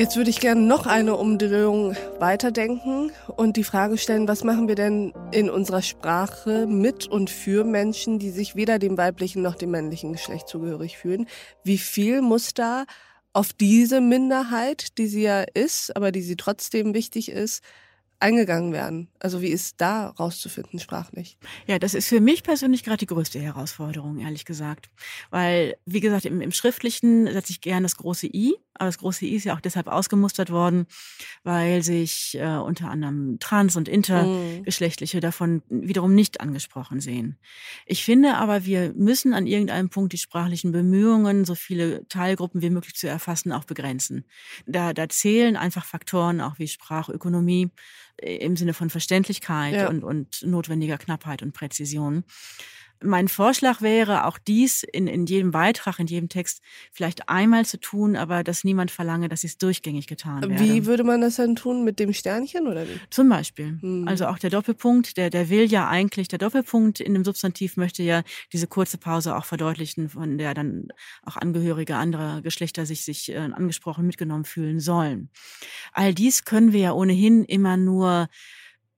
Jetzt 0.01 0.17
würde 0.17 0.31
ich 0.31 0.41
gerne 0.41 0.63
noch 0.63 0.87
eine 0.87 1.15
Umdrehung 1.15 1.95
weiterdenken 2.21 3.13
und 3.37 3.59
die 3.59 3.65
Frage 3.65 3.99
stellen, 3.99 4.29
was 4.29 4.45
machen 4.45 4.67
wir 4.67 4.75
denn 4.75 5.13
in 5.31 5.51
unserer 5.51 5.83
Sprache 5.83 6.67
mit 6.67 7.07
und 7.07 7.29
für 7.29 7.65
Menschen, 7.65 8.19
die 8.19 8.31
sich 8.31 8.57
weder 8.57 8.79
dem 8.79 8.97
weiblichen 8.97 9.43
noch 9.43 9.57
dem 9.57 9.73
männlichen 9.73 10.15
Geschlecht 10.15 10.49
zugehörig 10.49 10.97
fühlen? 10.97 11.27
Wie 11.65 11.77
viel 11.77 12.23
muss 12.23 12.55
da 12.55 12.87
auf 13.35 13.53
diese 13.53 14.01
Minderheit, 14.01 14.97
die 14.97 15.07
sie 15.07 15.21
ja 15.21 15.43
ist, 15.43 15.95
aber 15.95 16.13
die 16.13 16.23
sie 16.23 16.37
trotzdem 16.37 16.95
wichtig 16.95 17.31
ist, 17.31 17.63
eingegangen 18.21 18.73
werden? 18.73 19.09
Also 19.19 19.43
wie 19.43 19.49
ist 19.49 19.83
da 19.83 20.07
rauszufinden 20.09 20.81
sprachlich? 20.81 21.37
Ja, 21.67 21.79
das 21.79 21.93
ist 21.93 22.09
für 22.09 22.21
mich 22.21 22.43
persönlich 22.43 22.85
gerade 22.85 22.97
die 22.97 23.07
größte 23.07 23.39
Herausforderung, 23.39 24.21
ehrlich 24.21 24.47
gesagt. 24.47 24.89
Weil, 25.29 25.77
wie 25.85 26.01
gesagt, 26.01 26.25
im, 26.25 26.41
im 26.41 26.53
Schriftlichen 26.53 27.31
setze 27.31 27.53
ich 27.53 27.61
gerne 27.61 27.83
das 27.83 27.97
große 27.97 28.29
I, 28.29 28.57
aber 28.81 28.89
das 28.89 28.99
große 28.99 29.27
I 29.27 29.37
ist 29.37 29.45
ja 29.45 29.55
auch 29.55 29.61
deshalb 29.61 29.89
ausgemustert 29.89 30.51
worden, 30.51 30.87
weil 31.45 31.83
sich 31.83 32.35
äh, 32.39 32.57
unter 32.57 32.89
anderem 32.89 33.39
Trans- 33.39 33.77
und 33.77 33.89
Intergeschlechtliche 33.89 35.19
mhm. 35.19 35.21
davon 35.21 35.63
wiederum 35.69 36.15
nicht 36.15 36.41
angesprochen 36.41 37.01
sehen. 37.01 37.39
Ich 37.85 38.05
finde 38.05 38.37
aber, 38.37 38.65
wir 38.65 38.95
müssen 38.95 39.35
an 39.35 39.47
irgendeinem 39.47 39.91
Punkt 39.91 40.15
die 40.15 40.19
sprachlichen 40.19 40.73
Bemühungen, 40.73 41.45
so 41.45 41.55
viele 41.55 42.09
Teilgruppen 42.09 42.63
wie 42.63 42.71
möglich 42.71 42.95
zu 42.95 43.07
erfassen, 43.07 43.53
auch 43.53 43.65
begrenzen. 43.65 44.25
Da, 44.67 44.95
da 44.95 45.11
zählen 45.11 45.57
einfach 45.57 45.85
Faktoren 45.85 46.41
auch 46.41 46.59
wie 46.59 46.67
Sprachökonomie, 46.67 47.71
im 48.23 48.57
Sinne 48.57 48.75
von 48.75 48.91
Verständlichkeit 48.91 49.75
ja. 49.75 49.89
und, 49.89 50.05
und 50.05 50.43
notwendiger 50.43 50.99
Knappheit 50.99 51.43
und 51.43 51.53
Präzision. 51.53 52.25
Mein 53.03 53.29
Vorschlag 53.29 53.81
wäre, 53.81 54.27
auch 54.27 54.39
dies 54.39 54.83
in, 54.83 55.07
in 55.07 55.27
jedem 55.27 55.51
Beitrag, 55.51 55.99
in 55.99 56.07
jedem 56.07 56.29
Text 56.29 56.61
vielleicht 56.93 57.29
einmal 57.29 57.65
zu 57.65 57.81
tun, 57.81 58.17
aber 58.17 58.45
dass 58.45 58.65
niemand 58.65 58.91
verlange, 58.91 59.29
dass 59.29 59.45
es 59.45 59.57
durchgängig 59.57 60.07
getan 60.07 60.43
werde. 60.43 60.59
Wie 60.59 60.87
würde 60.87 61.05
man 61.05 61.21
das 61.21 61.37
dann 61.37 61.57
tun? 61.57 61.85
Mit 61.85 61.99
dem 61.99 62.13
Sternchen 62.13 62.67
oder 62.67 62.87
wie? 62.87 63.01
Zum 63.11 63.29
Beispiel. 63.29 63.79
Hm. 63.81 64.07
Also 64.07 64.27
auch 64.27 64.39
der 64.39 64.51
Doppelpunkt, 64.51 65.17
der, 65.17 65.31
der 65.31 65.49
will 65.49 65.65
ja 65.65 65.89
eigentlich, 65.89 66.29
der 66.29 66.39
Doppelpunkt 66.39 67.01
in 67.01 67.15
dem 67.15 67.25
Substantiv 67.25 67.77
möchte 67.77 68.03
ja 68.03 68.23
diese 68.53 68.67
kurze 68.67 68.99
Pause 68.99 69.37
auch 69.37 69.45
verdeutlichen, 69.45 70.11
von 70.11 70.37
der 70.37 70.55
dann 70.55 70.89
auch 71.23 71.37
Angehörige 71.37 71.97
anderer 71.97 72.43
Geschlechter 72.43 72.87
sich, 72.87 73.05
sich 73.05 73.33
äh, 73.33 73.37
angesprochen 73.37 74.07
mitgenommen 74.07 74.45
fühlen 74.45 74.81
sollen. 74.81 75.31
All 75.93 76.13
dies 76.13 76.45
können 76.45 76.73
wir 76.73 76.81
ja 76.81 76.93
ohnehin 76.93 77.45
immer 77.45 77.77
nur 77.77 78.29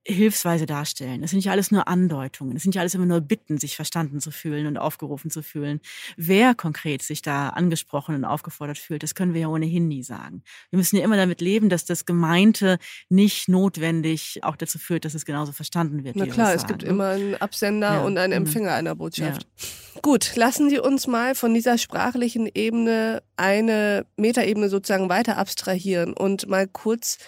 hilfsweise 0.05 0.67
darstellen. 0.67 1.23
Das 1.23 1.31
sind 1.31 1.45
ja 1.45 1.53
alles 1.53 1.71
nur 1.71 1.87
Andeutungen. 1.87 2.55
Das 2.55 2.65
sind 2.65 2.75
ja 2.75 2.81
alles 2.81 2.95
immer 2.95 3.07
nur 3.07 3.21
Bitten, 3.21 3.59
sich 3.59 3.77
verstanden 3.77 4.21
zu 4.21 4.33
fühlen 4.33 4.67
und 4.67 4.77
aufgerufen 4.77 5.31
zu 5.31 5.43
fühlen. 5.43 5.81
Wer 6.17 6.55
konkret 6.55 7.03
sich 7.03 7.23
da 7.23 7.51
angesprochen 7.51 8.17
und 8.17 8.25
aufgefordert 8.25 8.79
fühlt, 8.79 9.03
das 9.05 9.15
können 9.15 9.33
wir 9.33 9.43
ja 9.43 9.49
ohnehin 9.49 9.87
nie 9.87 10.03
sagen. 10.03 10.43
Wir 10.71 10.79
müssen 10.79 10.97
ja 10.97 11.05
immer 11.05 11.17
damit 11.17 11.41
leben, 11.41 11.69
dass 11.69 11.85
das 11.85 12.05
Gemeinte 12.05 12.79
nicht 13.09 13.49
notwendig 13.49 14.41
auch 14.43 14.57
dazu 14.57 14.79
führt, 14.79 15.05
dass 15.05 15.15
es 15.15 15.25
genauso 15.25 15.53
verstanden 15.53 16.03
wird. 16.03 16.17
Na 16.17 16.27
klar, 16.27 16.53
es 16.53 16.67
gibt 16.67 16.83
immer 16.83 17.11
einen 17.11 17.37
Absender 17.37 17.95
ja, 17.95 18.03
und 18.03 18.19
einen 18.19 18.33
Empfänger 18.33 18.73
einer 18.73 18.97
Botschaft. 18.97 19.47
Ja. 19.57 20.01
Gut, 20.03 20.35
lassen 20.35 20.69
Sie 20.69 20.81
uns 20.81 21.07
mal 21.07 21.37
von 21.37 21.55
dieser 21.55 21.79
sprachlichen 21.79 22.49
Ebene 22.53 23.23
eine 23.37 24.05
Metaebene 24.17 24.69
sozusagen 24.69 25.09
weiter 25.09 25.39
abstrahieren 25.39 26.13
und 26.13 26.49
mal 26.49 26.67
kurz 26.67 27.19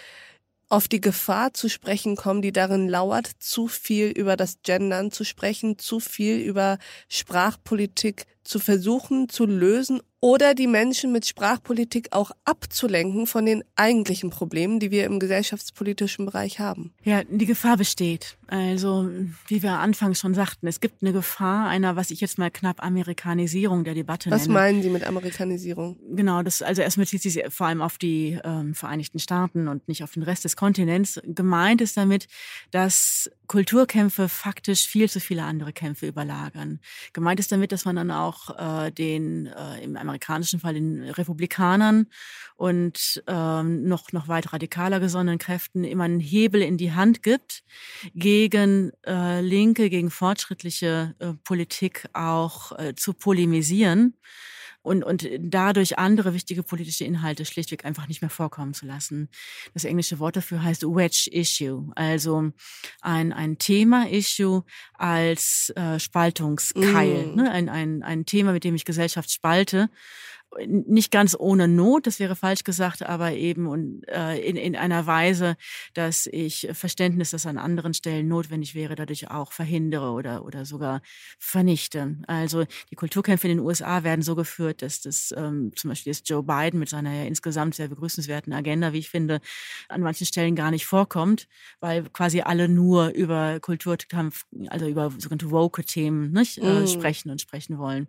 auf 0.75 0.89
die 0.89 1.01
Gefahr 1.01 1.55
zu 1.55 1.71
sprechen 1.71 2.17
kommen, 2.17 2.43
die 2.43 2.51
darin 2.51 2.89
lauert, 2.89 3.31
zu 3.39 3.69
viel 3.69 4.09
über 4.09 4.37
das 4.37 4.57
Gendern 4.65 5.13
zu 5.13 5.23
sprechen, 5.23 5.79
zu 5.79 6.01
viel 6.01 6.39
über 6.39 6.79
Sprachpolitik 7.09 8.27
zu 8.45 8.59
versuchen 8.59 9.29
zu 9.29 9.47
lösen 9.47 10.01
oder 10.25 10.55
die 10.55 10.67
Menschen 10.67 11.13
mit 11.13 11.27
Sprachpolitik 11.27 12.09
auch 12.13 12.31
abzulenken 12.47 13.27
von 13.27 13.45
den 13.45 13.63
eigentlichen 13.77 14.31
Problemen, 14.31 14.81
die 14.81 14.91
wir 14.91 15.05
im 15.05 15.21
gesellschaftspolitischen 15.21 16.25
Bereich 16.25 16.61
haben. 16.61 16.95
Ja, 17.03 17.25
die 17.25 17.45
Gefahr 17.45 17.77
besteht. 17.77 18.39
Also, 18.47 19.11
wie 19.49 19.63
wir 19.63 19.73
anfangs 19.73 20.21
schon 20.21 20.33
sagten, 20.33 20.67
es 20.67 20.81
gibt 20.81 21.03
eine 21.03 21.13
Gefahr 21.13 21.69
einer, 21.69 21.97
was 21.97 22.11
ich 22.11 22.23
jetzt 22.23 22.39
mal 22.39 22.51
knapp 22.51 22.83
Amerikanisierung 22.83 23.85
der 23.85 23.93
Debatte 23.93 24.31
was 24.31 24.47
nenne. 24.47 24.55
Was 24.55 24.63
meinen 24.63 24.83
Sie 24.83 24.89
mit 24.89 25.05
Amerikanisierung? 25.05 25.99
Genau, 26.15 26.43
das, 26.43 26.63
also 26.63 26.81
erstmal 26.81 27.05
bezieht 27.05 27.21
sich 27.21 27.43
vor 27.51 27.67
allem 27.67 27.83
auf 27.83 27.99
die 27.99 28.39
ähm, 28.45 28.75
Vereinigten 28.75 29.19
Staaten 29.19 29.69
und 29.69 29.89
nicht 29.89 30.03
auf 30.03 30.13
den 30.13 30.23
Rest 30.23 30.45
des 30.45 30.57
Kontinents. 30.57 31.21
Gemeint 31.25 31.83
ist 31.83 31.99
damit, 31.99 32.29
dass 32.71 33.31
Kulturkämpfe 33.47 34.31
faktisch 34.31 34.87
viel 34.87 35.11
zu 35.11 35.21
viele 35.21 35.43
andere 35.43 35.75
Kämpfe 35.75 36.07
überlagern. 36.07 36.81
Gemeint 37.13 37.41
ist 37.41 37.53
damit, 37.53 37.73
dass 37.73 37.85
man 37.85 37.97
dann 37.97 38.11
auch 38.11 38.34
äh, 38.59 38.93
den 38.93 39.47
äh, 39.47 39.83
im 39.83 39.97
amerikanischen 39.97 40.61
Fall 40.61 40.75
den 40.75 41.03
Republikanern 41.03 42.07
und 42.57 43.23
ähm, 43.27 43.89
noch, 43.89 44.13
noch 44.13 44.29
weit 44.29 44.53
radikaler 44.53 45.01
gesonnenen 45.01 45.39
Kräften 45.39 45.85
immer 45.85 46.05
einen 46.05 46.21
Hebel 46.21 46.63
in 46.63 46.77
die 46.77 46.93
Hand 46.93 47.23
gibt, 47.23 47.63
gegen 48.15 48.93
äh, 49.07 49.41
linke, 49.41 49.91
gegen 49.91 50.11
fortschrittliche 50.11 51.15
äh, 51.19 51.33
Politik 51.45 52.09
auch 52.13 52.79
äh, 52.79 52.95
zu 52.95 53.13
polemisieren 53.15 54.15
und, 54.85 55.03
und 55.03 55.27
dadurch 55.41 55.99
andere 55.99 56.35
wichtige 56.35 56.63
politische 56.63 57.05
Inhalte 57.05 57.47
schlichtweg 57.47 57.87
einfach 57.87 58.07
nicht 58.07 58.21
mehr 58.21 58.31
vorkommen 58.31 58.75
zu 58.75 58.85
lassen. 58.85 59.31
Das 59.73 59.85
englische 59.85 60.19
Wort 60.19 60.37
dafür 60.37 60.63
heißt 60.63 60.83
Wedge 60.83 61.31
Issue, 61.33 61.91
also 61.97 62.53
ein, 63.01 63.33
ein 63.33 63.57
Thema-Issue 63.57 64.63
als 64.93 65.73
äh, 65.75 65.99
Spaltungskeil, 65.99 67.29
mm. 67.29 67.35
ne? 67.35 67.51
ein, 67.51 67.69
ein, 67.71 68.03
ein 68.03 68.27
Thema, 68.27 68.53
mit 68.53 68.65
dem 68.65 68.75
ich 68.75 68.85
Gesellschaft 68.85 69.33
spalte 69.33 69.89
nicht 70.67 71.11
ganz 71.11 71.37
ohne 71.39 71.69
Not, 71.69 72.07
das 72.07 72.21
wäre 72.21 72.37
falsch 72.37 72.65
gesagt, 72.65 73.03
aber 73.03 73.33
eben 73.33 73.67
und, 73.67 74.03
äh, 74.09 74.39
in, 74.39 74.57
in 74.57 74.77
einer 74.77 75.07
Weise, 75.07 75.57
dass 75.95 76.27
ich 76.27 76.69
Verständnis, 76.73 77.31
das 77.31 77.47
an 77.47 77.59
anderen 77.59 77.95
Stellen 77.95 78.29
notwendig 78.29 78.75
wäre, 78.75 78.95
dadurch 78.95 79.31
auch 79.31 79.53
verhindere 79.53 80.11
oder, 80.11 80.45
oder 80.45 80.65
sogar 80.65 81.03
vernichte. 81.39 82.17
Also 82.27 82.65
die 82.91 82.97
Kulturkämpfe 82.97 83.49
in 83.49 83.59
den 83.59 83.67
USA 83.67 84.05
werden 84.05 84.23
so 84.23 84.35
geführt, 84.35 84.83
dass 84.83 85.01
das 85.01 85.35
ähm, 85.37 85.73
zum 85.77 85.91
Beispiel 85.91 86.13
jetzt 86.13 86.29
Joe 86.29 86.43
Biden 86.43 86.79
mit 86.79 86.89
seiner 86.89 87.13
ja 87.13 87.25
insgesamt 87.25 87.75
sehr 87.75 87.89
begrüßenswerten 87.89 88.53
Agenda, 88.53 88.93
wie 88.93 88.99
ich 88.99 89.11
finde, 89.11 89.41
an 89.89 90.03
manchen 90.03 90.27
Stellen 90.27 90.57
gar 90.57 90.71
nicht 90.71 90.87
vorkommt, 90.87 91.49
weil 91.81 92.05
quasi 92.11 92.41
alle 92.43 92.69
nur 92.69 93.09
über 93.09 93.61
Kulturkampf, 93.61 94.45
also 94.69 94.87
über 94.87 95.11
sogenannte 95.11 95.51
Woke-Themen 95.51 96.33
nicht, 96.33 96.59
äh, 96.59 96.81
mm. 96.81 96.87
sprechen 96.89 97.31
und 97.31 97.41
sprechen 97.41 97.79
wollen. 97.79 98.09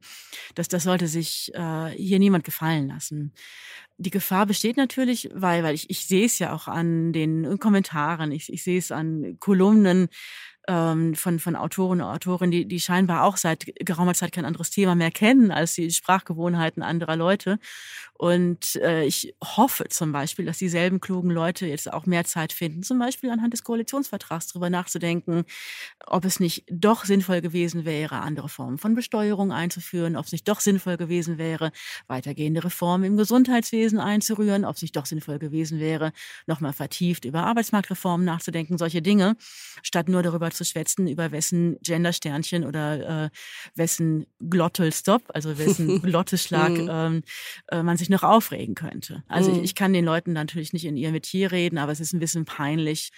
Das, 0.55 0.67
das 0.67 0.83
sollte 0.83 1.07
sich 1.07 1.53
äh, 1.53 1.89
hier 1.91 2.19
niemand 2.19 2.34
niemand 2.35 2.43
gefallen 2.43 2.87
lassen. 2.87 3.33
Die 3.97 4.09
Gefahr 4.09 4.45
besteht 4.45 4.77
natürlich, 4.77 5.29
weil, 5.33 5.63
weil 5.63 5.73
ich, 5.73 5.89
ich 5.89 6.05
sehe 6.05 6.25
es 6.25 6.37
ja 6.39 6.53
auch 6.53 6.67
an 6.67 7.13
den 7.13 7.59
Kommentaren, 7.59 8.31
ich, 8.31 8.51
ich 8.51 8.63
sehe 8.63 8.77
es 8.77 8.91
an 8.91 9.37
Kolumnen 9.39 10.09
ähm, 10.67 11.15
von, 11.15 11.39
von 11.39 11.55
Autoren 11.55 12.01
und 12.01 12.07
Autorinnen, 12.07 12.51
die, 12.51 12.67
die 12.67 12.79
scheinbar 12.79 13.23
auch 13.23 13.37
seit 13.37 13.65
geraumer 13.85 14.13
Zeit 14.13 14.31
kein 14.31 14.45
anderes 14.45 14.69
Thema 14.69 14.95
mehr 14.95 15.11
kennen 15.11 15.51
als 15.51 15.75
die 15.75 15.91
Sprachgewohnheiten 15.91 16.83
anderer 16.83 17.15
Leute. 17.15 17.59
Und 18.13 18.77
äh, 18.77 19.05
ich 19.05 19.35
hoffe 19.43 19.89
zum 19.89 20.11
Beispiel, 20.11 20.45
dass 20.45 20.57
dieselben 20.57 21.01
klugen 21.01 21.31
Leute 21.31 21.65
jetzt 21.65 21.91
auch 21.91 22.05
mehr 22.05 22.23
Zeit 22.23 22.53
finden, 22.53 22.81
zum 22.81 22.97
Beispiel 22.97 23.29
anhand 23.29 23.53
des 23.53 23.63
Koalitionsvertrags 23.63 24.47
darüber 24.47 24.69
nachzudenken, 24.69 25.43
ob 26.05 26.23
es 26.23 26.39
nicht 26.39 26.65
doch 26.71 27.03
sinnvoll 27.03 27.41
gewesen 27.41 27.83
wäre, 27.85 28.21
andere 28.21 28.47
Formen 28.47 28.77
von 28.77 28.95
Besteuerung 28.95 29.51
einzuführen, 29.51 30.15
ob 30.15 30.25
es 30.25 30.31
nicht 30.31 30.47
doch 30.47 30.61
sinnvoll 30.61 30.97
gewesen 30.97 31.37
wäre, 31.37 31.71
weitergehende 32.07 32.63
Reformen 32.63 33.03
im 33.03 33.17
Gesundheitswesen 33.17 33.99
einzurühren, 33.99 34.63
ob 34.63 34.77
es 34.77 34.81
nicht 34.81 34.95
doch 34.95 35.05
sinnvoll 35.05 35.39
gewesen 35.39 35.79
wäre, 35.79 36.13
nochmal 36.47 36.73
vertieft 36.73 37.25
über 37.25 37.43
Arbeitsmarktreformen 37.43 38.25
nachzudenken, 38.25 38.77
solche 38.77 39.01
Dinge, 39.01 39.35
statt 39.83 40.07
nur 40.07 40.23
darüber 40.23 40.51
zu 40.55 40.65
schwätzen, 40.65 41.07
über 41.07 41.31
wessen 41.31 41.77
Gendersternchen 41.81 42.65
oder 42.65 43.25
äh, 43.25 43.29
wessen 43.75 44.25
Glottelstop, 44.39 45.23
also 45.33 45.57
wessen 45.57 46.01
Glotteschlag 46.01 46.71
mhm. 46.71 46.89
ähm, 46.89 47.23
äh, 47.67 47.83
man 47.83 47.97
sich 47.97 48.09
noch 48.09 48.23
aufregen 48.23 48.75
könnte. 48.75 49.23
Also 49.27 49.51
ich, 49.51 49.57
mhm. 49.57 49.63
ich 49.63 49.75
kann 49.75 49.93
den 49.93 50.05
Leuten 50.05 50.33
natürlich 50.33 50.73
nicht 50.73 50.85
in 50.85 50.97
ihr 50.97 51.11
Metier 51.11 51.51
reden, 51.51 51.77
aber 51.77 51.91
es 51.91 51.99
ist 51.99 52.13
ein 52.13 52.19
bisschen 52.19 52.45
peinlich, 52.45 53.11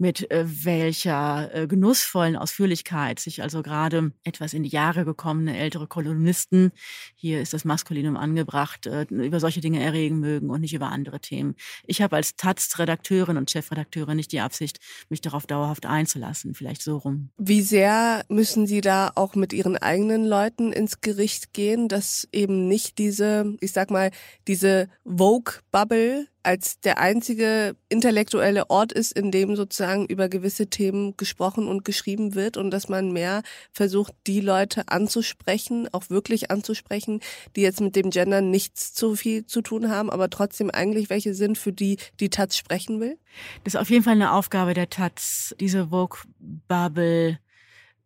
mit 0.00 0.30
äh, 0.30 0.44
welcher 0.64 1.54
äh, 1.54 1.66
genussvollen 1.66 2.34
Ausführlichkeit 2.34 3.20
sich 3.20 3.42
also 3.42 3.62
gerade 3.62 4.12
etwas 4.24 4.54
in 4.54 4.62
die 4.62 4.70
Jahre 4.70 5.04
gekommene 5.04 5.58
ältere 5.58 5.86
Kolumnisten, 5.86 6.72
hier 7.14 7.40
ist 7.42 7.52
das 7.52 7.66
Maskulinum 7.66 8.16
angebracht, 8.16 8.86
äh, 8.86 9.02
über 9.10 9.40
solche 9.40 9.60
Dinge 9.60 9.82
erregen 9.82 10.18
mögen 10.18 10.48
und 10.48 10.62
nicht 10.62 10.72
über 10.72 10.88
andere 10.88 11.20
Themen. 11.20 11.54
Ich 11.84 12.00
habe 12.00 12.16
als 12.16 12.34
Taz-Redakteurin 12.36 13.36
und 13.36 13.50
Chefredakteurin 13.50 14.16
nicht 14.16 14.32
die 14.32 14.40
Absicht, 14.40 14.78
mich 15.10 15.20
darauf 15.20 15.46
dauerhaft 15.46 15.84
einzulassen, 15.84 16.54
vielleicht 16.54 16.82
so 16.82 16.96
rum. 16.96 17.28
Wie 17.36 17.60
sehr 17.60 18.24
müssen 18.30 18.66
Sie 18.66 18.80
da 18.80 19.12
auch 19.14 19.34
mit 19.34 19.52
Ihren 19.52 19.76
eigenen 19.76 20.24
Leuten 20.24 20.72
ins 20.72 21.02
Gericht 21.02 21.52
gehen, 21.52 21.88
dass 21.88 22.26
eben 22.32 22.68
nicht 22.68 22.96
diese, 22.96 23.54
ich 23.60 23.72
sag 23.72 23.90
mal, 23.90 24.10
diese 24.48 24.88
Vogue-Bubble 25.04 26.26
als 26.42 26.80
der 26.80 26.98
einzige 26.98 27.76
intellektuelle 27.88 28.70
Ort 28.70 28.92
ist, 28.92 29.12
in 29.12 29.30
dem 29.30 29.56
sozusagen 29.56 30.06
über 30.06 30.28
gewisse 30.28 30.68
Themen 30.68 31.16
gesprochen 31.16 31.68
und 31.68 31.84
geschrieben 31.84 32.34
wird 32.34 32.56
und 32.56 32.70
dass 32.70 32.88
man 32.88 33.12
mehr 33.12 33.42
versucht, 33.72 34.14
die 34.26 34.40
Leute 34.40 34.88
anzusprechen, 34.88 35.88
auch 35.92 36.08
wirklich 36.08 36.50
anzusprechen, 36.50 37.20
die 37.56 37.60
jetzt 37.60 37.80
mit 37.80 37.96
dem 37.96 38.10
Gender 38.10 38.40
nichts 38.40 38.94
zu 38.94 39.16
viel 39.16 39.44
zu 39.44 39.60
tun 39.60 39.90
haben, 39.90 40.10
aber 40.10 40.30
trotzdem 40.30 40.70
eigentlich 40.70 41.10
welche 41.10 41.34
sind, 41.34 41.58
für 41.58 41.72
die 41.72 41.98
die 42.20 42.30
Taz 42.30 42.56
sprechen 42.56 43.00
will? 43.00 43.18
Das 43.64 43.74
ist 43.74 43.80
auf 43.80 43.90
jeden 43.90 44.04
Fall 44.04 44.14
eine 44.14 44.32
Aufgabe 44.32 44.74
der 44.74 44.88
Taz, 44.88 45.54
diese 45.60 45.88
Vogue-Bubble 45.88 47.38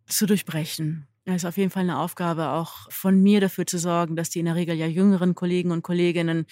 zu 0.07 0.27
durchbrechen. 0.27 1.07
Ja, 1.27 1.35
ist 1.35 1.47
auf 1.47 1.57
jeden 1.57 1.71
Fall 1.71 1.85
eine 1.85 1.99
Aufgabe 1.99 2.51
auch 2.51 2.91
von 2.91 3.23
mir 3.23 3.41
dafür 3.41 3.67
zu 3.67 3.79
sorgen, 3.79 4.15
dass 4.15 4.29
die 4.29 4.41
in 4.41 4.45
der 4.45 4.57
Regel 4.57 4.77
ja 4.77 4.87
jüngeren 4.87 5.35
Kollegen 5.35 5.71
und 5.71 5.83
Kolleginnen 5.83 6.45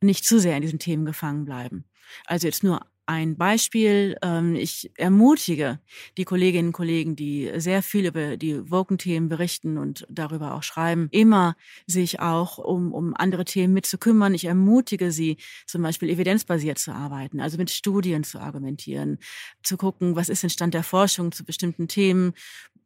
nicht 0.00 0.24
zu 0.24 0.40
sehr 0.40 0.56
in 0.56 0.62
diesen 0.62 0.80
Themen 0.80 1.04
gefangen 1.04 1.44
bleiben. 1.44 1.84
Also 2.26 2.48
jetzt 2.48 2.64
nur 2.64 2.80
ein 3.08 3.36
Beispiel. 3.36 4.16
Ähm, 4.22 4.56
ich 4.56 4.90
ermutige 4.96 5.78
die 6.16 6.24
Kolleginnen 6.24 6.68
und 6.68 6.72
Kollegen, 6.72 7.14
die 7.14 7.52
sehr 7.56 7.84
viel 7.84 8.06
über 8.06 8.36
die 8.36 8.68
Woken-Themen 8.68 9.28
berichten 9.28 9.78
und 9.78 10.04
darüber 10.10 10.54
auch 10.54 10.64
schreiben, 10.64 11.06
immer 11.12 11.54
sich 11.86 12.18
auch 12.18 12.58
um, 12.58 12.92
um 12.92 13.14
andere 13.14 13.44
Themen 13.44 13.74
mitzukümmern. 13.74 14.34
Ich 14.34 14.44
ermutige 14.46 15.12
sie, 15.12 15.36
zum 15.66 15.82
Beispiel 15.82 16.10
evidenzbasiert 16.10 16.78
zu 16.78 16.90
arbeiten, 16.92 17.40
also 17.40 17.58
mit 17.58 17.70
Studien 17.70 18.24
zu 18.24 18.40
argumentieren, 18.40 19.18
zu 19.62 19.76
gucken, 19.76 20.16
was 20.16 20.28
ist 20.28 20.42
denn 20.42 20.50
Stand 20.50 20.74
der 20.74 20.82
Forschung 20.82 21.30
zu 21.30 21.44
bestimmten 21.44 21.86
Themen, 21.86 22.34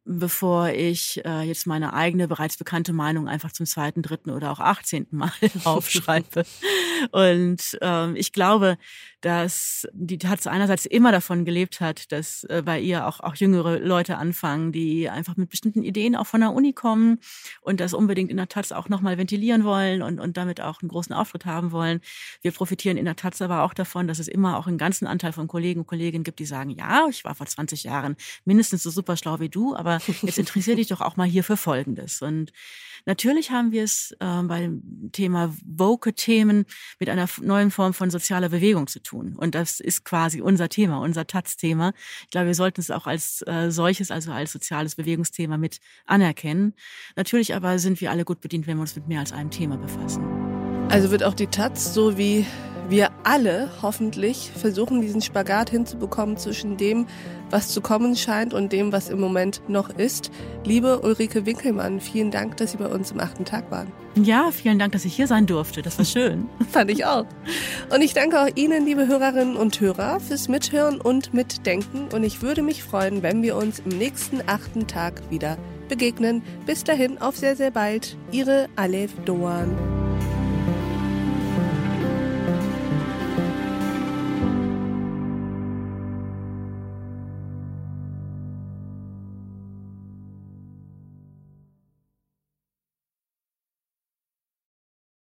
bevor 0.03 0.69
ich 0.69 1.23
äh, 1.25 1.41
jetzt 1.43 1.67
meine 1.67 1.93
eigene 1.93 2.27
bereits 2.27 2.57
bekannte 2.57 2.91
Meinung 2.93 3.27
einfach 3.27 3.51
zum 3.51 3.65
zweiten, 3.65 4.01
dritten 4.01 4.31
oder 4.31 4.51
auch 4.51 4.59
achtzehnten 4.59 5.17
Mal 5.17 5.31
aufschreibe. 5.63 6.43
Und 7.11 7.77
ähm, 7.81 8.15
ich 8.15 8.33
glaube, 8.33 8.77
dass 9.21 9.87
die 9.93 10.17
Taz 10.17 10.47
einerseits 10.47 10.85
immer 10.85 11.11
davon 11.11 11.45
gelebt 11.45 11.79
hat, 11.79 12.11
dass 12.11 12.43
äh, 12.45 12.63
bei 12.65 12.79
ihr 12.79 13.07
auch, 13.07 13.19
auch 13.19 13.35
jüngere 13.35 13.79
Leute 13.79 14.17
anfangen, 14.17 14.71
die 14.71 15.09
einfach 15.09 15.37
mit 15.37 15.49
bestimmten 15.49 15.83
Ideen 15.83 16.15
auch 16.15 16.25
von 16.25 16.41
der 16.41 16.53
Uni 16.53 16.73
kommen 16.73 17.19
und 17.61 17.79
das 17.79 17.93
unbedingt 17.93 18.31
in 18.31 18.37
der 18.37 18.49
Taz 18.49 18.71
auch 18.71 18.89
nochmal 18.89 19.19
ventilieren 19.19 19.63
wollen 19.63 20.01
und, 20.01 20.19
und 20.19 20.37
damit 20.37 20.59
auch 20.61 20.81
einen 20.81 20.89
großen 20.89 21.13
Auftritt 21.13 21.45
haben 21.45 21.71
wollen. 21.71 22.01
Wir 22.41 22.51
profitieren 22.51 22.97
in 22.97 23.05
der 23.05 23.15
Taz 23.15 23.41
aber 23.41 23.61
auch 23.61 23.75
davon, 23.75 24.07
dass 24.07 24.17
es 24.17 24.27
immer 24.27 24.57
auch 24.57 24.65
einen 24.65 24.79
ganzen 24.79 25.05
Anteil 25.05 25.33
von 25.33 25.47
Kollegen 25.47 25.81
und 25.81 25.87
Kolleginnen 25.87 26.23
gibt, 26.23 26.39
die 26.39 26.45
sagen, 26.45 26.71
ja, 26.71 27.05
ich 27.09 27.23
war 27.23 27.35
vor 27.35 27.45
20 27.45 27.83
Jahren 27.83 28.15
mindestens 28.45 28.81
so 28.81 28.89
super 28.89 29.17
schlau 29.17 29.39
wie 29.39 29.49
du, 29.49 29.75
aber 29.95 30.03
jetzt 30.21 30.37
interessiere 30.37 30.77
dich 30.77 30.87
doch 30.87 31.01
auch 31.01 31.15
mal 31.15 31.27
hier 31.27 31.43
für 31.43 31.57
Folgendes. 31.57 32.21
Und 32.21 32.51
natürlich 33.05 33.51
haben 33.51 33.71
wir 33.71 33.83
es 33.83 34.11
äh, 34.19 34.43
beim 34.43 34.81
Thema 35.11 35.53
Woke-Themen 35.65 36.65
mit 36.99 37.09
einer 37.09 37.27
neuen 37.41 37.71
Form 37.71 37.93
von 37.93 38.09
sozialer 38.09 38.49
Bewegung 38.49 38.87
zu 38.87 39.01
tun. 39.01 39.35
Und 39.35 39.55
das 39.55 39.79
ist 39.79 40.05
quasi 40.05 40.41
unser 40.41 40.69
Thema, 40.69 40.99
unser 41.01 41.27
Taz-Thema. 41.27 41.93
Ich 42.23 42.31
glaube, 42.31 42.47
wir 42.47 42.55
sollten 42.55 42.81
es 42.81 42.91
auch 42.91 43.07
als 43.07 43.43
äh, 43.47 43.71
solches, 43.71 44.11
also 44.11 44.31
als 44.31 44.51
soziales 44.51 44.95
Bewegungsthema 44.95 45.57
mit 45.57 45.79
anerkennen. 46.05 46.73
Natürlich 47.15 47.55
aber 47.55 47.79
sind 47.79 48.01
wir 48.01 48.11
alle 48.11 48.25
gut 48.25 48.41
bedient, 48.41 48.67
wenn 48.67 48.77
wir 48.77 48.81
uns 48.81 48.95
mit 48.95 49.07
mehr 49.07 49.19
als 49.19 49.31
einem 49.31 49.51
Thema 49.51 49.77
befassen. 49.77 50.23
Also 50.89 51.09
wird 51.09 51.23
auch 51.23 51.33
die 51.33 51.47
Taz 51.47 51.93
so 51.93 52.17
wie 52.17 52.45
wir 52.91 53.09
alle 53.23 53.71
hoffentlich 53.81 54.51
versuchen, 54.55 55.01
diesen 55.01 55.21
Spagat 55.21 55.69
hinzubekommen 55.69 56.37
zwischen 56.37 56.77
dem, 56.77 57.07
was 57.49 57.69
zu 57.69 57.81
kommen 57.81 58.15
scheint 58.15 58.53
und 58.53 58.71
dem, 58.71 58.91
was 58.91 59.09
im 59.09 59.19
Moment 59.19 59.61
noch 59.67 59.89
ist. 59.89 60.29
Liebe 60.65 60.99
Ulrike 60.99 61.45
Winkelmann, 61.45 62.01
vielen 62.01 62.31
Dank, 62.31 62.57
dass 62.57 62.73
Sie 62.73 62.77
bei 62.77 62.87
uns 62.87 63.11
im 63.11 63.19
achten 63.19 63.45
Tag 63.45 63.71
waren. 63.71 63.91
Ja, 64.15 64.51
vielen 64.51 64.77
Dank, 64.77 64.91
dass 64.91 65.05
ich 65.05 65.15
hier 65.15 65.27
sein 65.27 65.45
durfte. 65.45 65.81
Das 65.81 65.97
war 65.97 66.05
schön. 66.05 66.49
Fand 66.71 66.91
ich 66.91 67.05
auch. 67.05 67.25
Und 67.93 68.01
ich 68.01 68.13
danke 68.13 68.41
auch 68.41 68.49
Ihnen, 68.55 68.85
liebe 68.85 69.07
Hörerinnen 69.07 69.55
und 69.55 69.79
Hörer, 69.79 70.19
fürs 70.19 70.49
Mithören 70.49 70.99
und 70.99 71.33
Mitdenken. 71.33 72.09
Und 72.13 72.23
ich 72.23 72.41
würde 72.41 72.61
mich 72.61 72.83
freuen, 72.83 73.23
wenn 73.23 73.41
wir 73.41 73.55
uns 73.55 73.79
im 73.79 73.97
nächsten 73.97 74.41
achten 74.47 74.87
Tag 74.87 75.21
wieder 75.29 75.57
begegnen. 75.87 76.43
Bis 76.65 76.83
dahin, 76.83 77.19
auf 77.19 77.37
sehr, 77.37 77.55
sehr 77.55 77.71
bald. 77.71 78.17
Ihre 78.31 78.67
Alef 78.75 79.11
Doan. 79.25 80.00